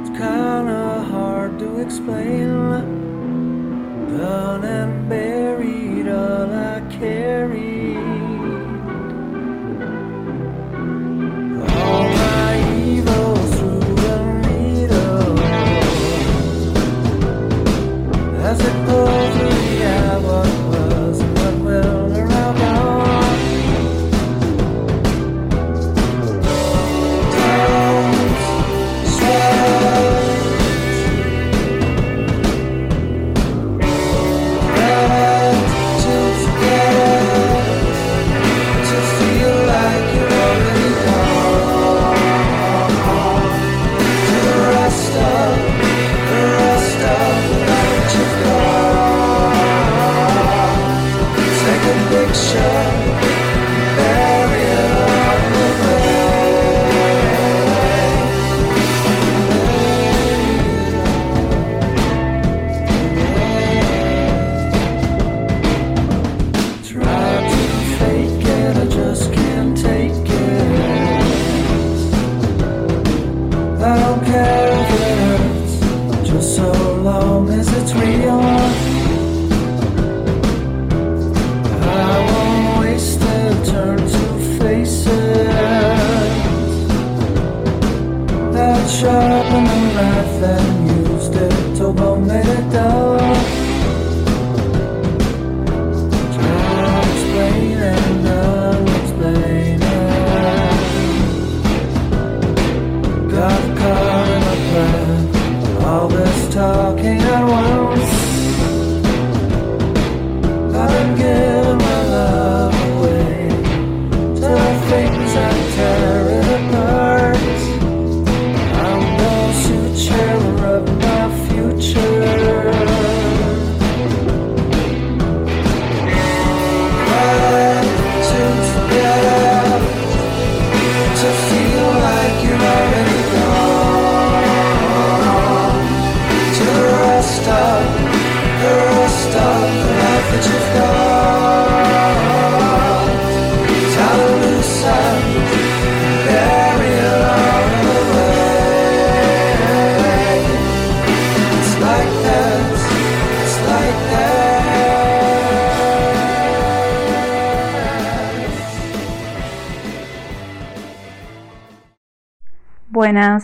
[0.00, 2.48] It's kinda hard to explain.
[4.16, 4.62] Done.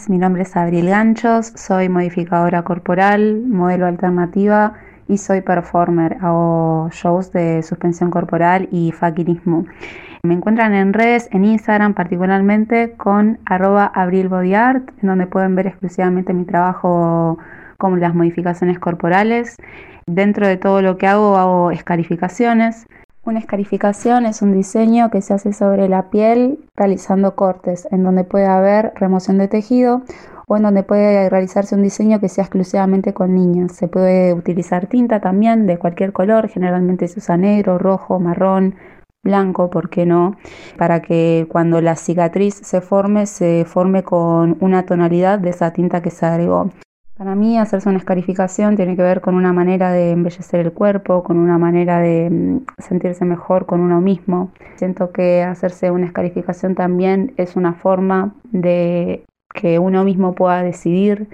[0.09, 4.73] Mi nombre es Abril Ganchos, soy modificadora corporal, modelo alternativa
[5.07, 6.17] y soy performer.
[6.23, 9.67] Hago shows de suspensión corporal y faquinismo.
[10.23, 16.33] Me encuentran en redes, en Instagram particularmente con arroba abrilbodyart, en donde pueden ver exclusivamente
[16.33, 17.37] mi trabajo
[17.77, 19.57] con las modificaciones corporales.
[20.07, 22.87] Dentro de todo lo que hago, hago escarificaciones.
[23.29, 28.25] Una escarificación es un diseño que se hace sobre la piel realizando cortes, en donde
[28.25, 30.01] puede haber remoción de tejido
[30.47, 33.73] o en donde puede realizarse un diseño que sea exclusivamente con niñas.
[33.73, 38.77] Se puede utilizar tinta también de cualquier color, generalmente se usa negro, rojo, marrón,
[39.23, 40.37] blanco, ¿por qué no?
[40.79, 46.01] Para que cuando la cicatriz se forme, se forme con una tonalidad de esa tinta
[46.01, 46.71] que se agregó.
[47.19, 51.25] Para mí hacerse una escarificación tiene que ver con una manera de embellecer el cuerpo,
[51.25, 54.53] con una manera de mm, sentirse mejor con uno mismo.
[54.77, 61.27] Siento que hacerse una escarificación también es una forma de que uno mismo pueda decidir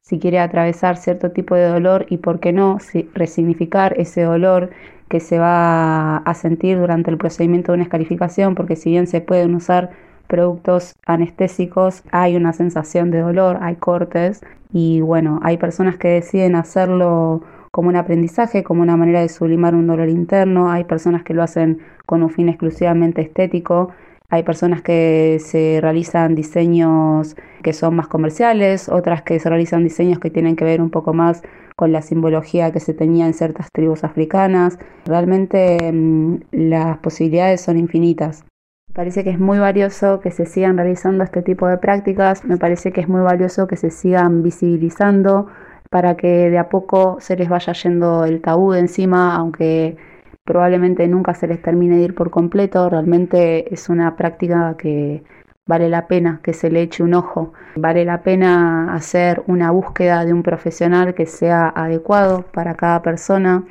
[0.00, 2.78] si quiere atravesar cierto tipo de dolor y por qué no
[3.12, 4.70] resignificar ese dolor
[5.08, 9.20] que se va a sentir durante el procedimiento de una escarificación, porque si bien se
[9.20, 9.90] pueden usar
[10.32, 14.40] productos anestésicos hay una sensación de dolor, hay cortes
[14.72, 19.74] y bueno, hay personas que deciden hacerlo como un aprendizaje, como una manera de sublimar
[19.74, 23.90] un dolor interno, hay personas que lo hacen con un fin exclusivamente estético,
[24.30, 30.18] hay personas que se realizan diseños que son más comerciales, otras que se realizan diseños
[30.18, 31.42] que tienen que ver un poco más
[31.76, 34.78] con la simbología que se tenía en ciertas tribus africanas.
[35.04, 38.46] Realmente mm, las posibilidades son infinitas.
[38.92, 42.58] Me parece que es muy valioso que se sigan realizando este tipo de prácticas, me
[42.58, 45.46] parece que es muy valioso que se sigan visibilizando
[45.88, 49.96] para que de a poco se les vaya yendo el tabú de encima, aunque
[50.44, 55.22] probablemente nunca se les termine de ir por completo, realmente es una práctica que
[55.66, 60.26] vale la pena que se le eche un ojo, vale la pena hacer una búsqueda
[60.26, 63.64] de un profesional que sea adecuado para cada persona,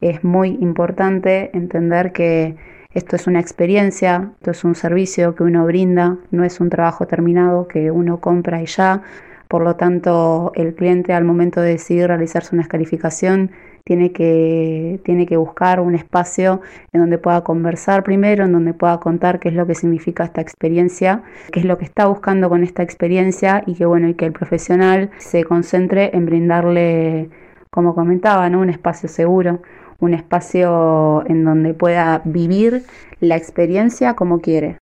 [0.00, 2.56] es muy importante entender que
[2.94, 7.06] esto es una experiencia, esto es un servicio que uno brinda, no es un trabajo
[7.06, 9.02] terminado que uno compra y ya.
[9.48, 13.50] Por lo tanto, el cliente al momento de decidir realizarse una escalificación
[13.84, 18.98] tiene que, tiene que buscar un espacio en donde pueda conversar primero, en donde pueda
[18.98, 21.22] contar qué es lo que significa esta experiencia,
[21.52, 24.32] qué es lo que está buscando con esta experiencia y que bueno, y que el
[24.32, 27.28] profesional se concentre en brindarle,
[27.70, 28.60] como comentaba, ¿no?
[28.60, 29.60] un espacio seguro,
[30.04, 32.84] un espacio en donde pueda vivir
[33.20, 34.78] la experiencia como quiere.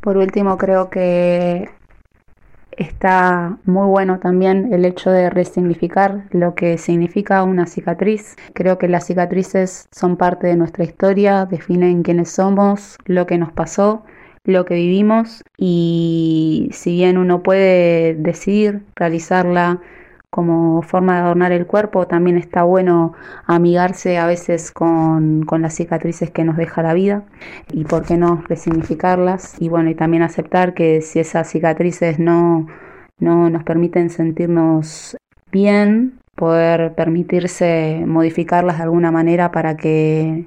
[0.00, 1.68] Por último, creo que
[2.72, 8.36] está muy bueno también el hecho de resignificar lo que significa una cicatriz.
[8.54, 13.52] Creo que las cicatrices son parte de nuestra historia, definen quiénes somos, lo que nos
[13.52, 14.04] pasó,
[14.44, 19.80] lo que vivimos y si bien uno puede decidir realizarla
[20.30, 23.14] como forma de adornar el cuerpo, también está bueno
[23.46, 27.24] amigarse a veces con, las cicatrices que nos deja la vida
[27.72, 32.68] y por qué no resignificarlas y bueno, y también aceptar que si esas cicatrices no,
[33.18, 35.16] no nos permiten sentirnos
[35.50, 40.46] bien, poder permitirse modificarlas de alguna manera para que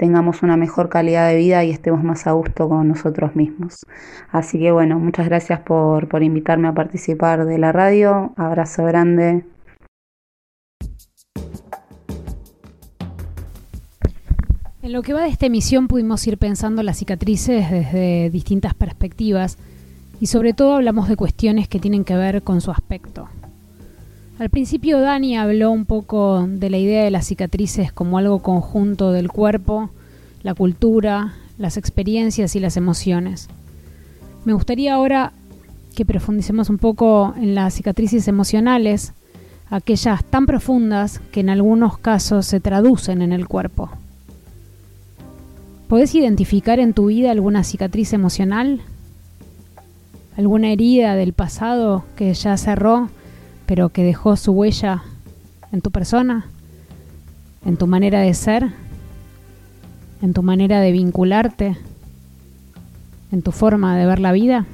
[0.00, 3.84] tengamos una mejor calidad de vida y estemos más a gusto con nosotros mismos.
[4.32, 8.32] Así que bueno, muchas gracias por, por invitarme a participar de la radio.
[8.38, 9.44] Abrazo grande.
[14.80, 19.58] En lo que va de esta emisión pudimos ir pensando las cicatrices desde distintas perspectivas
[20.18, 23.28] y sobre todo hablamos de cuestiones que tienen que ver con su aspecto.
[24.40, 29.12] Al principio Dani habló un poco de la idea de las cicatrices como algo conjunto
[29.12, 29.90] del cuerpo,
[30.42, 33.50] la cultura, las experiencias y las emociones.
[34.46, 35.34] Me gustaría ahora
[35.94, 39.12] que profundicemos un poco en las cicatrices emocionales,
[39.68, 43.90] aquellas tan profundas que en algunos casos se traducen en el cuerpo.
[45.86, 48.80] ¿Podés identificar en tu vida alguna cicatriz emocional?
[50.38, 53.10] ¿Alguna herida del pasado que ya cerró
[53.70, 55.04] pero que dejó su huella
[55.70, 56.44] en tu persona,
[57.64, 58.72] en tu manera de ser,
[60.22, 61.76] en tu manera de vincularte,
[63.30, 64.66] en tu forma de ver la vida.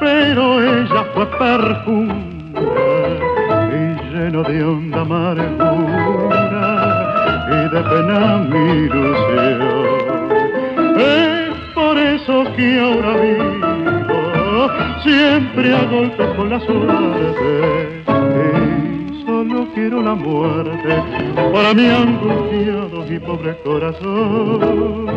[0.00, 2.60] Pero ella fue perfumada
[3.70, 6.66] y lleno de honda amargura
[7.48, 9.90] y de pena mi ilusión.
[10.98, 14.70] Es por eso que ahora vivo,
[15.02, 18.02] siempre a golpes con la suerte.
[18.40, 21.02] Y solo quiero la muerte
[21.52, 25.09] para mi angustiado y pobre corazón.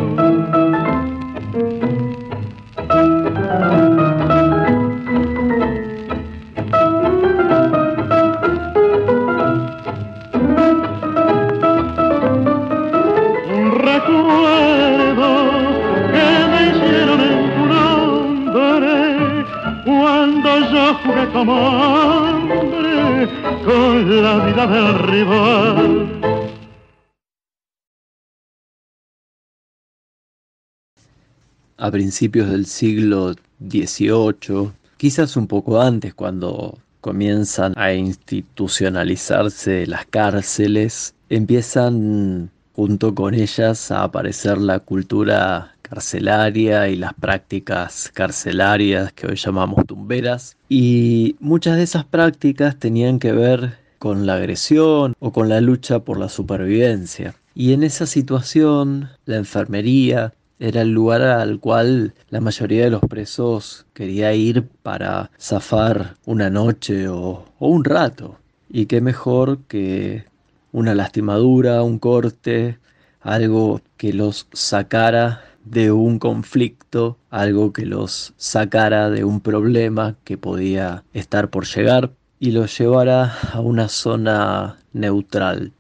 [31.78, 41.14] A principios del siglo XVIII, quizás un poco antes, cuando comienzan a institucionalizarse las cárceles,
[41.30, 49.36] empiezan junto con ellas a aparecer la cultura carcelaria y las prácticas carcelarias que hoy
[49.36, 50.58] llamamos tumberas.
[50.70, 56.00] Y muchas de esas prácticas tenían que ver con la agresión o con la lucha
[56.00, 57.36] por la supervivencia.
[57.56, 63.00] Y en esa situación, la enfermería era el lugar al cual la mayoría de los
[63.00, 68.40] presos quería ir para zafar una noche o, un rato.
[68.70, 70.26] Y qué mejor que
[70.74, 72.80] una lastimadura, un corte,
[73.22, 80.38] algo que los sacara de un conflicto, algo que los sacara de un problema que
[80.38, 82.12] podía estar por llegar
[82.44, 85.72] y los llevara a una zona neutral.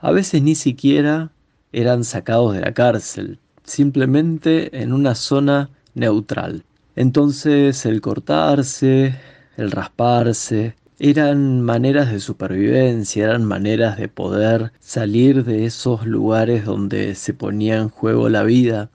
[0.00, 1.30] A veces ni siquiera
[1.72, 6.64] eran sacados de la cárcel, simplemente en una zona neutral.
[6.94, 9.14] Entonces el cortarse,
[9.58, 17.14] el rasparse, eran maneras de supervivencia, eran maneras de poder salir de esos lugares donde
[17.14, 18.88] se ponía en juego la vida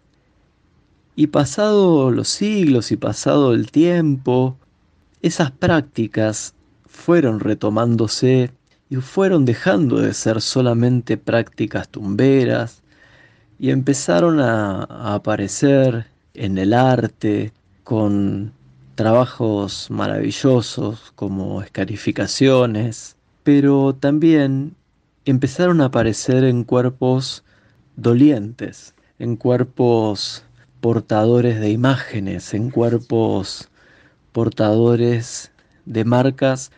[1.15, 4.57] y pasado los siglos y pasado el tiempo,
[5.22, 6.55] esas prácticas
[6.91, 8.51] fueron retomándose
[8.89, 12.83] y fueron dejando de ser solamente prácticas tumberas
[13.57, 14.83] y empezaron a,
[15.15, 18.51] aparecer en el arte con
[18.95, 24.75] trabajos maravillosos como escarificaciones, pero también
[25.25, 27.43] empezaron a aparecer en cuerpos
[27.95, 30.43] dolientes, en cuerpos
[30.81, 33.69] portadores de imágenes, en cuerpos
[34.33, 35.51] portadores
[35.85, 36.71] de marcas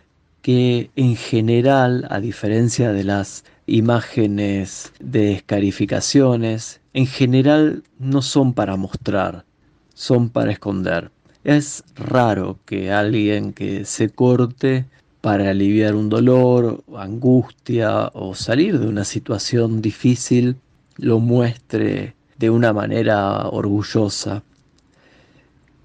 [0.43, 8.75] que en general, a diferencia de las imágenes de escarificaciones, en general no son para
[8.75, 9.45] mostrar,
[9.93, 11.11] son para esconder.
[11.45, 14.85] Es raro que alguien que se corte
[15.21, 20.57] para aliviar un dolor, angustia o salir de una situación difícil
[20.97, 24.43] lo muestre de una manera orgullosa.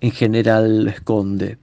[0.01, 1.59] En general lo esconde,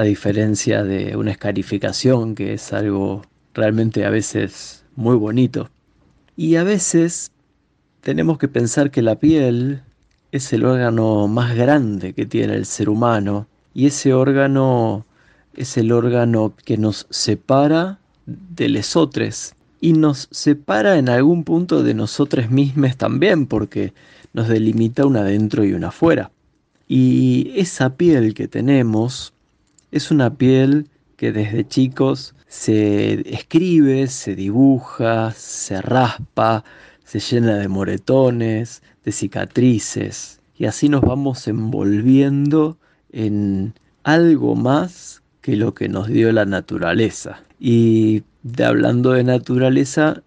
[0.00, 3.20] a diferencia de una escarificación que es algo
[3.52, 5.68] realmente a veces muy bonito.
[6.38, 7.30] Y a veces
[8.00, 9.82] tenemos que pensar que la piel
[10.32, 15.04] es el órgano más grande que tiene el ser humano y ese órgano
[15.54, 21.92] es el órgano que nos separa de lesotres y nos separa en algún punto de
[21.92, 23.92] nosotros mismos también porque
[24.32, 26.30] nos delimita una adentro y una afuera.
[26.88, 29.34] Y esa piel que tenemos
[29.90, 36.64] es una piel que desde chicos se escribe, se dibuja, se raspa,
[37.04, 42.78] se llena de moretones, de cicatrices, y así nos vamos envolviendo
[43.12, 43.74] en
[44.04, 47.42] algo más que lo que nos dio la naturaleza.
[47.58, 48.24] Y
[48.62, 50.22] hablando de naturaleza,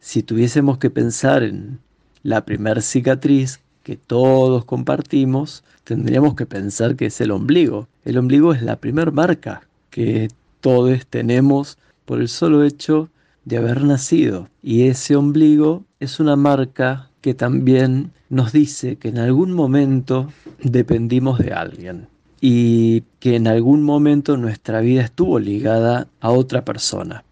[0.00, 1.80] si tuviésemos que pensar en
[2.22, 7.88] la primer cicatriz que todos compartimos, tendríamos que pensar que es el ombligo.
[8.08, 10.28] El ombligo es la primer marca que
[10.62, 13.10] todos tenemos por el solo hecho
[13.44, 14.48] de haber nacido.
[14.62, 20.32] Y ese ombligo es una marca que también nos dice que en algún momento
[20.62, 22.08] dependimos de alguien
[22.40, 27.24] y que en algún momento nuestra vida estuvo ligada a otra persona.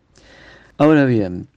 [0.77, 1.49] Ahora bien,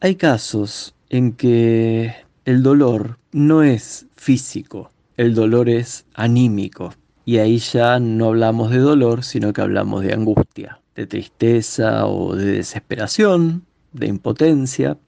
[0.00, 6.92] hay casos en que el dolor no es físico, el dolor es anímico.
[7.24, 12.34] Y ahí ya no hablamos de dolor, sino que hablamos de angustia, de tristeza o
[12.34, 14.98] de desesperación, de impotencia.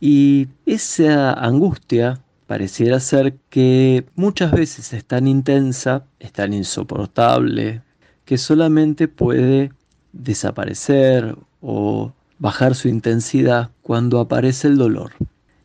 [0.00, 7.82] Y esa angustia pareciera ser que muchas veces es tan intensa, es tan insoportable,
[8.24, 9.72] que solamente puede
[10.12, 15.12] desaparecer o bajar su intensidad cuando aparece el dolor.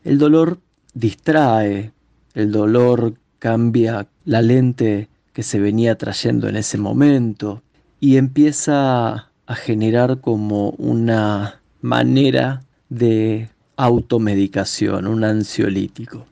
[0.04, 0.58] El dolor
[0.94, 1.92] distrae,
[2.34, 7.62] el dolor cambia la lente que se venía trayendo en ese momento
[8.00, 16.24] y empieza a generar como una manera de automedicación, un ansiolítico.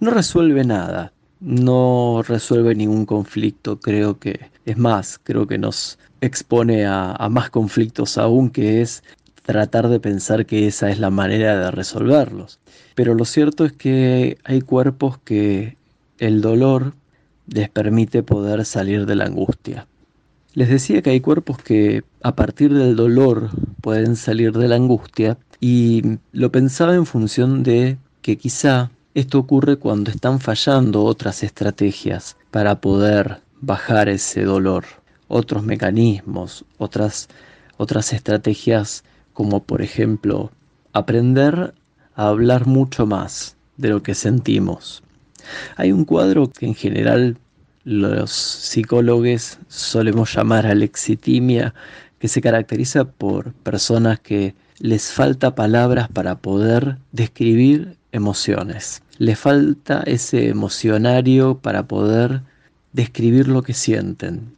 [0.00, 6.86] No resuelve nada, no resuelve ningún conflicto, creo que es más, creo que nos expone
[6.86, 9.04] a, más conflictos aún, que es
[9.44, 12.58] tratar de pensar que esa es la manera de resolverlos.
[12.96, 15.76] Pero lo cierto es que hay cuerpos que
[16.18, 16.94] el dolor
[17.48, 19.86] les permite poder salir de la angustia.
[20.54, 25.38] Les decía que hay cuerpos que a partir del dolor pueden salir de la angustia
[25.60, 32.36] y lo pensaba en función de que quizá esto ocurre cuando están fallando otras estrategias
[32.50, 34.84] para poder bajar ese dolor,
[35.26, 37.28] otros mecanismos, otras,
[37.76, 40.50] otras estrategias como por ejemplo
[40.92, 41.74] aprender
[42.14, 45.02] a hablar mucho más de lo que sentimos.
[45.76, 47.36] Hay un cuadro que en general
[47.84, 51.74] los psicólogos solemos llamar alexitimia,
[52.18, 59.02] que se caracteriza por personas que les falta palabras para poder describir emociones.
[59.18, 62.42] Les falta ese emocionario para poder
[62.92, 64.54] describir lo que sienten.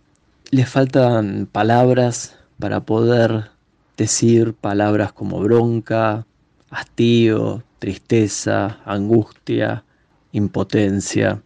[0.50, 3.50] Les faltan palabras para poder
[3.96, 6.26] decir palabras como bronca,
[6.70, 9.84] hastío, tristeza, angustia,
[10.32, 11.42] impotencia.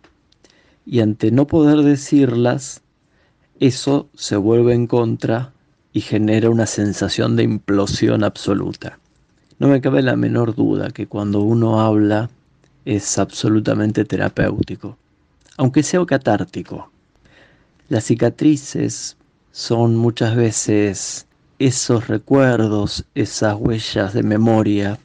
[0.87, 2.83] Y ante no poder decirlas,
[3.61, 5.53] eso se vuelve en contra
[5.93, 8.99] y genera una sensación de implosión absoluta.
[9.59, 12.29] No me cabe la menor duda que cuando uno habla
[12.85, 14.99] es absolutamente terapéutico,
[15.57, 16.91] aunque sea catártico.
[17.89, 19.17] Las cicatrices
[19.53, 21.27] son muchas veces
[21.59, 24.99] esos recuerdos, esas huellas de memoria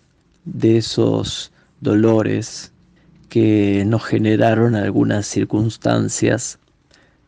[0.45, 2.73] de esos dolores
[3.29, 6.59] que nos generaron algunas circunstancias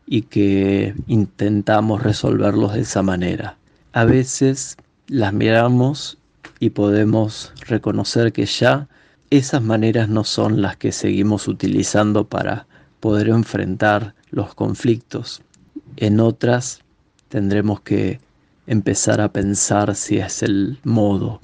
[0.06, 3.56] y que intentamos resolverlos de esa manera.
[3.92, 4.76] A veces
[5.06, 6.18] las miramos
[6.58, 8.88] y podemos reconocer que ya
[9.30, 12.66] esas maneras no son las que seguimos utilizando para
[13.00, 15.42] poder enfrentar los conflictos.
[15.96, 16.80] En otras
[17.28, 18.20] tendremos que
[18.66, 21.40] empezar a pensar si es el modo.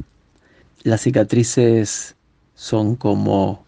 [0.83, 2.15] Las cicatrices
[2.55, 3.65] son como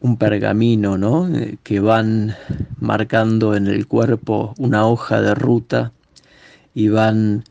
[0.00, 1.28] un pergamino, ¿no?
[1.28, 2.34] Eh, que van
[2.78, 5.92] marcando en el cuerpo una hoja de ruta
[6.74, 7.44] y van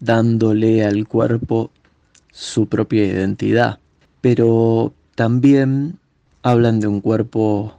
[0.00, 1.70] dándole al cuerpo
[2.30, 3.80] su propia identidad.
[4.20, 5.98] Pero también
[6.42, 7.78] hablan de un cuerpo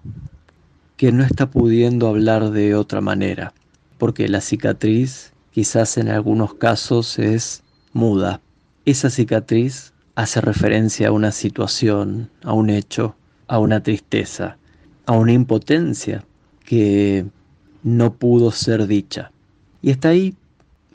[0.98, 3.54] que no está pudiendo hablar de otra manera,
[3.98, 7.64] porque la cicatriz quizás en algunos casos es
[7.94, 8.42] muda.
[8.86, 13.16] Esa cicatriz hace referencia a una situación, a un hecho,
[13.50, 14.58] a una tristeza,
[15.06, 16.24] a una impotencia
[16.64, 17.26] que
[17.84, 19.32] no pudo ser dicha.
[19.82, 20.36] Y está ahí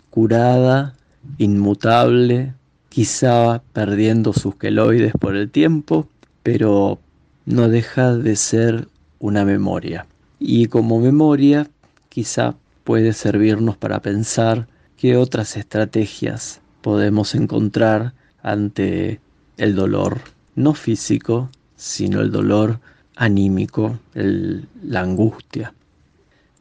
[0.08, 0.94] curada,
[1.38, 2.54] inmutable,
[2.88, 6.08] quizá perdiendo sus queloides por el tiempo,
[6.44, 7.00] pero
[7.44, 8.88] no deja de ser
[9.18, 10.06] una memoria.
[10.38, 11.68] Y como memoria,
[12.08, 19.20] quizá puede servirnos para pensar qué otras estrategias podemos encontrar ante
[19.56, 20.20] el dolor,
[20.54, 21.50] no físico,
[21.84, 22.80] sino el dolor
[23.14, 25.74] anímico, la angustia.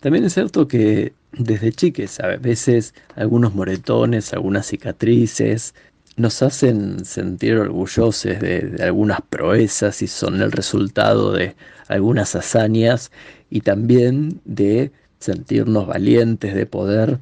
[0.02, 5.74] También es cierto que desde chiques a veces algunos moretones, algunas cicatrices
[6.18, 11.56] nos hacen sentir orgullosos de, de, algunas proezas y son el resultado de
[11.88, 13.10] algunas hazañas
[13.50, 17.20] y también de sentirnos valientes, de poder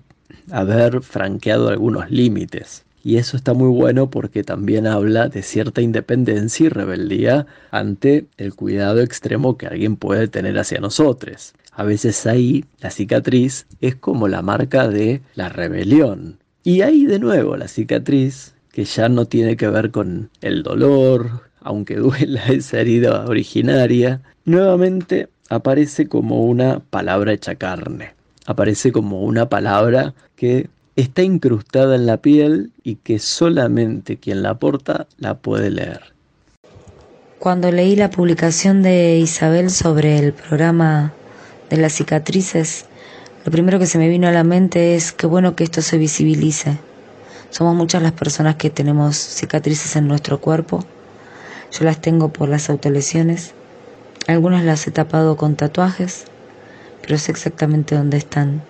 [0.50, 2.84] haber franqueado algunos límites.
[3.04, 8.54] Y eso está muy bueno porque también habla de cierta independencia y rebeldía ante el
[8.54, 11.54] cuidado extremo que alguien puede tener hacia nosotros.
[11.72, 16.38] A veces ahí la cicatriz es como la marca de la rebelión.
[16.64, 21.42] Y ahí de nuevo la cicatriz, que ya no tiene que ver con el dolor,
[21.60, 28.14] aunque duela esa herida originaria, nuevamente aparece como una palabra hecha carne,
[28.46, 30.70] aparece como una palabra que
[31.02, 36.14] está incrustada en la piel y que solamente quien la porta la puede leer.
[37.40, 41.14] Cuando leí la publicación de Isabel sobre el programa
[41.70, 42.86] de las cicatrices,
[43.46, 45.98] lo primero que se me vino a la mente es qué bueno que esto se
[45.98, 46.78] visibilice.
[47.50, 50.86] Somos muchas las personas que tenemos cicatrices en nuestro cuerpo.
[51.72, 53.54] Yo las tengo por las autolesiones.
[54.28, 56.26] Algunas las he tapado con tatuajes,
[57.02, 58.62] pero sé exactamente dónde están.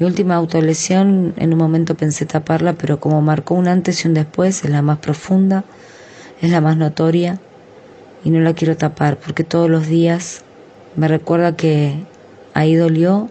[0.00, 4.14] Mi última autolesión en un momento pensé taparla, pero como marcó un antes y un
[4.14, 5.62] después, es la más profunda,
[6.40, 7.38] es la más notoria
[8.24, 10.42] y no la quiero tapar porque todos los días
[10.96, 12.02] me recuerda que
[12.54, 13.28] ahí dolió,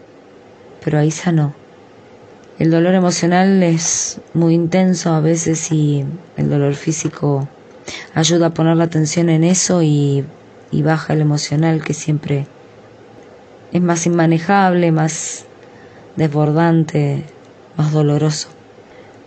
[0.85, 1.55] pero ahí sanó.
[2.59, 6.05] El dolor emocional es muy intenso a veces y
[6.37, 7.49] el dolor físico
[8.13, 10.23] ayuda a poner la atención en eso y,
[10.69, 12.45] y baja el emocional que siempre
[13.71, 15.47] es más inmanejable, más
[16.19, 17.23] desbordante,
[17.77, 18.49] más doloroso.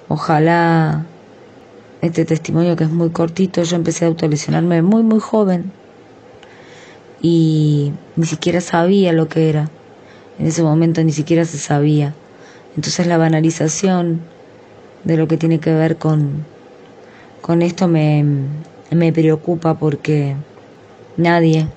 [0.09, 1.07] Ojalá
[2.03, 5.73] este testimonio que es muy cortito, yo empecé a autolesionarme muy muy joven
[7.23, 9.71] y ni siquiera sabía lo que era.
[10.39, 12.15] En ese momento ni siquiera se sabía.
[12.77, 14.21] Entonces la banalización
[15.05, 16.45] de lo que tiene que ver con,
[17.41, 18.23] con esto me,
[18.91, 20.37] me preocupa porque
[21.17, 21.69] nadie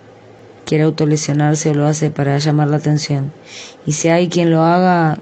[0.65, 3.31] quiere autolesionarse o lo hace para llamar la atención.
[3.85, 5.19] Y si hay quien lo haga,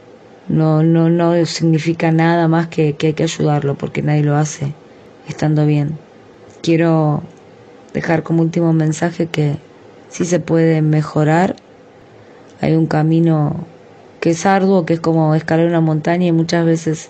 [0.47, 4.73] no, no, no significa nada más que, que hay que ayudarlo porque nadie lo hace
[5.27, 5.97] estando bien.
[6.61, 7.23] Quiero
[7.93, 9.57] dejar como último mensaje que
[10.09, 11.55] si se puede mejorar.
[12.61, 13.65] Hay un camino
[14.19, 17.09] que es arduo, que es como escalar una montaña y muchas veces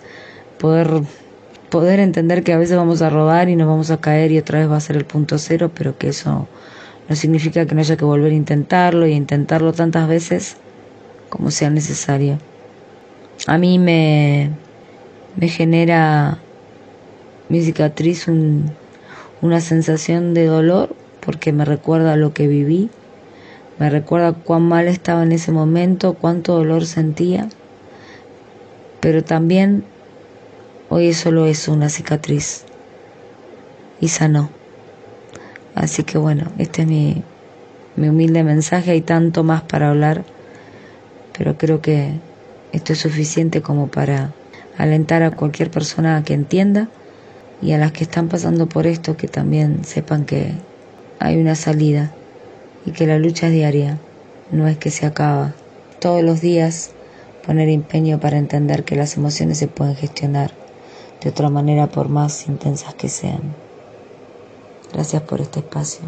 [0.58, 1.04] poder
[1.70, 4.60] poder entender que a veces vamos a rodar y nos vamos a caer y otra
[4.60, 6.48] vez va a ser el punto cero, pero que eso
[7.10, 10.58] no significa que no haya que volver a intentarlo y intentarlo tantas veces
[11.30, 12.38] como sea necesario.
[13.48, 14.52] A mí me,
[15.36, 16.40] me genera
[17.50, 18.72] mi cicatriz un,
[19.42, 22.90] una sensación de dolor porque me recuerda lo que viví,
[23.80, 27.50] me recuerda cuán mal estaba en ese momento, cuánto dolor sentía,
[29.00, 29.84] pero también
[30.90, 32.64] hoy es solo eso, una cicatriz
[34.00, 34.63] y sanó.
[35.76, 37.24] Así que bueno, este es mi,
[37.96, 40.24] mi humilde mensaje, hay tanto más para hablar,
[41.38, 42.20] pero creo que
[42.72, 44.32] esto es suficiente como para
[44.78, 46.90] alentar a cualquier persona que entienda
[47.62, 50.54] y a las que están pasando por esto que también sepan que
[51.20, 52.12] hay una salida
[52.86, 53.98] y que la lucha es diaria,
[54.52, 55.54] no es que se acaba.
[56.00, 56.92] Todos los días
[57.46, 60.52] poner empeño para entender que las emociones se pueden gestionar
[61.22, 63.63] de otra manera por más intensas que sean.
[64.94, 66.04] Gracias por este espacio.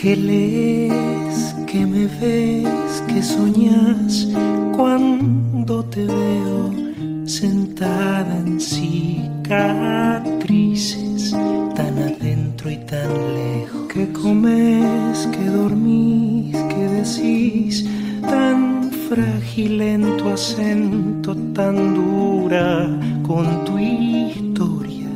[0.00, 4.28] que lees, que me ves, que soñas
[4.74, 6.70] cuando te veo
[7.26, 10.19] sentada en cicatrices,
[15.32, 17.84] que dormís, que decís,
[18.22, 22.88] tan frágil en tu acento, tan dura
[23.26, 25.08] con tu historia,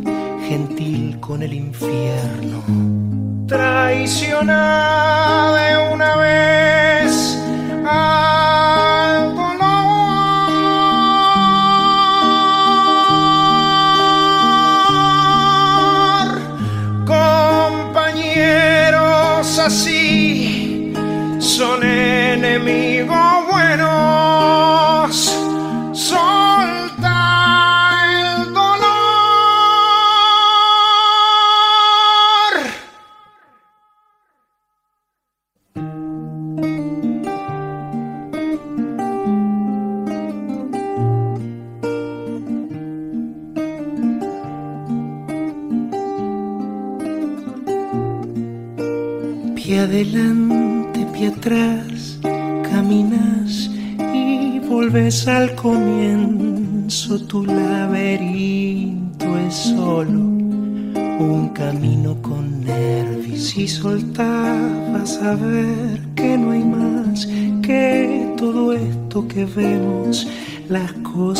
[0.49, 2.62] gentil con el infierno
[3.47, 7.39] traiciona de una vez
[19.65, 20.93] así
[21.39, 23.43] son enemigos
[65.37, 67.26] ver que no hay más
[67.62, 70.26] que todo esto que vemos,
[70.68, 71.34] las cosas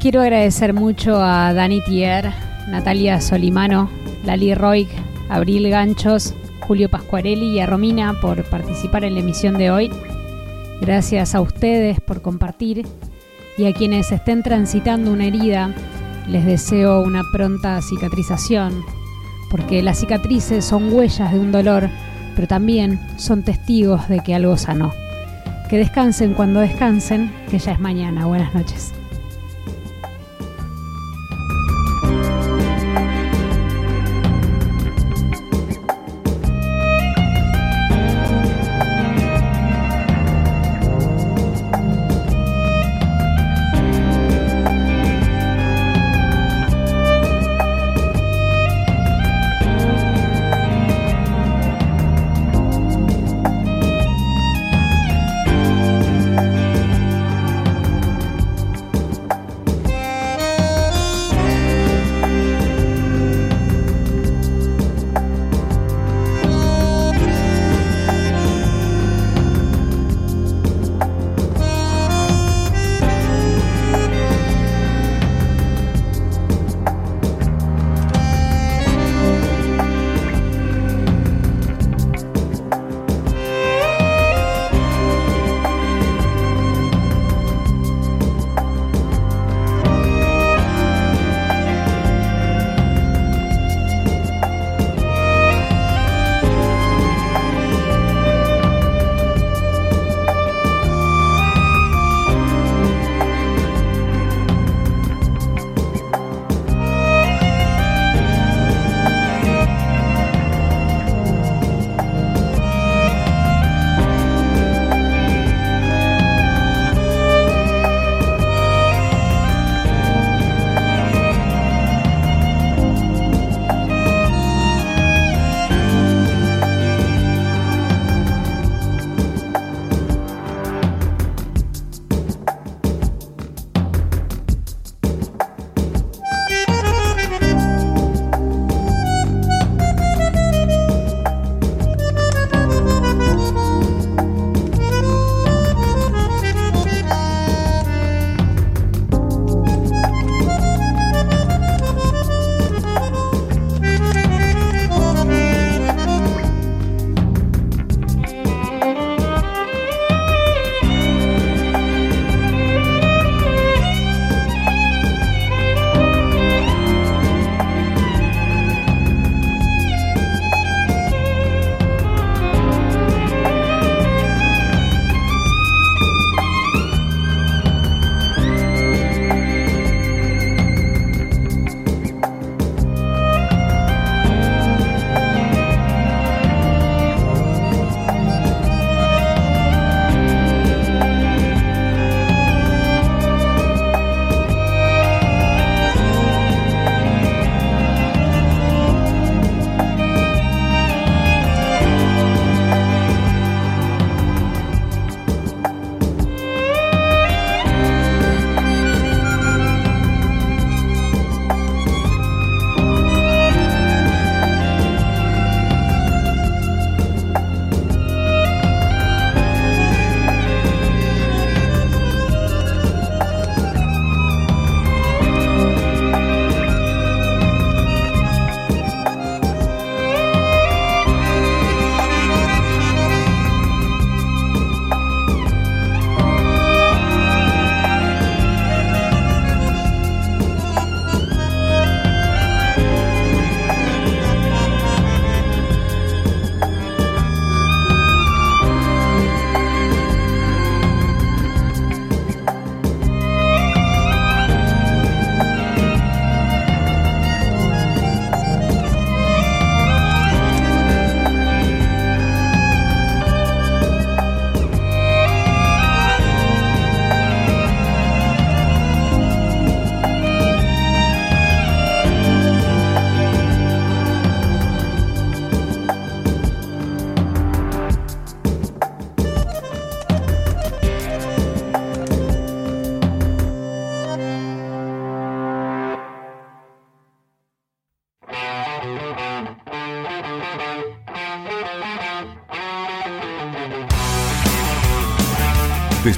[0.00, 2.32] Quiero agradecer mucho a Dani Tier,
[2.68, 3.88] Natalia Solimano,
[4.24, 4.88] Lali Roig,
[5.28, 6.34] Abril Ganchos,
[6.66, 9.88] Julio Pascuarelli y a Romina por participar en la emisión de hoy.
[10.80, 12.88] Gracias a ustedes por compartir
[13.56, 15.72] y a quienes estén transitando una herida,
[16.26, 18.84] les deseo una pronta cicatrización,
[19.48, 21.88] porque las cicatrices son huellas de un dolor,
[22.34, 24.92] pero también son testigos de que algo sanó.
[25.70, 28.26] Que descansen cuando descansen, que ya es mañana.
[28.26, 28.92] Buenas noches.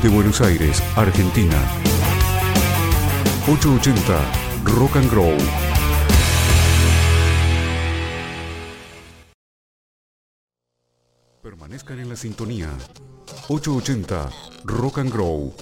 [0.05, 1.56] Desde Buenos Aires, Argentina.
[3.48, 5.35] 880 Rock and Grow.
[11.43, 12.68] Permanezcan en la sintonía.
[13.48, 14.28] 880
[14.64, 15.55] Rock and Grow.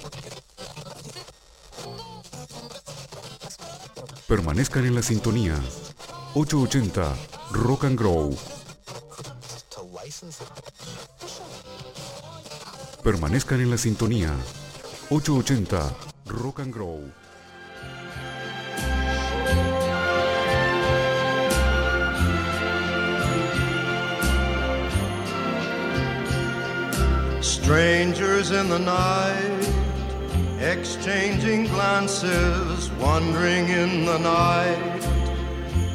[4.27, 5.55] Permanezcan en la sintonía.
[6.33, 7.15] 880
[7.53, 8.35] Rock and Grow.
[13.03, 14.31] Permanezcan en la sintonía.
[15.09, 15.93] 880
[16.27, 17.01] Rock and Grow.
[27.41, 29.67] Strangers in the night,
[30.61, 35.03] exchanging glances, wandering in the night.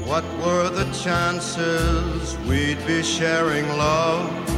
[0.05, 4.57] What were the chances we'd be sharing love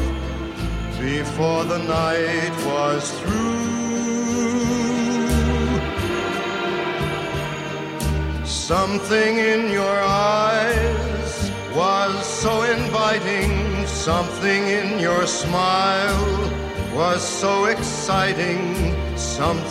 [1.00, 3.60] before the night was through?
[8.44, 16.50] Something in your eyes was so inviting, something in your smile
[16.94, 19.50] was so exciting, something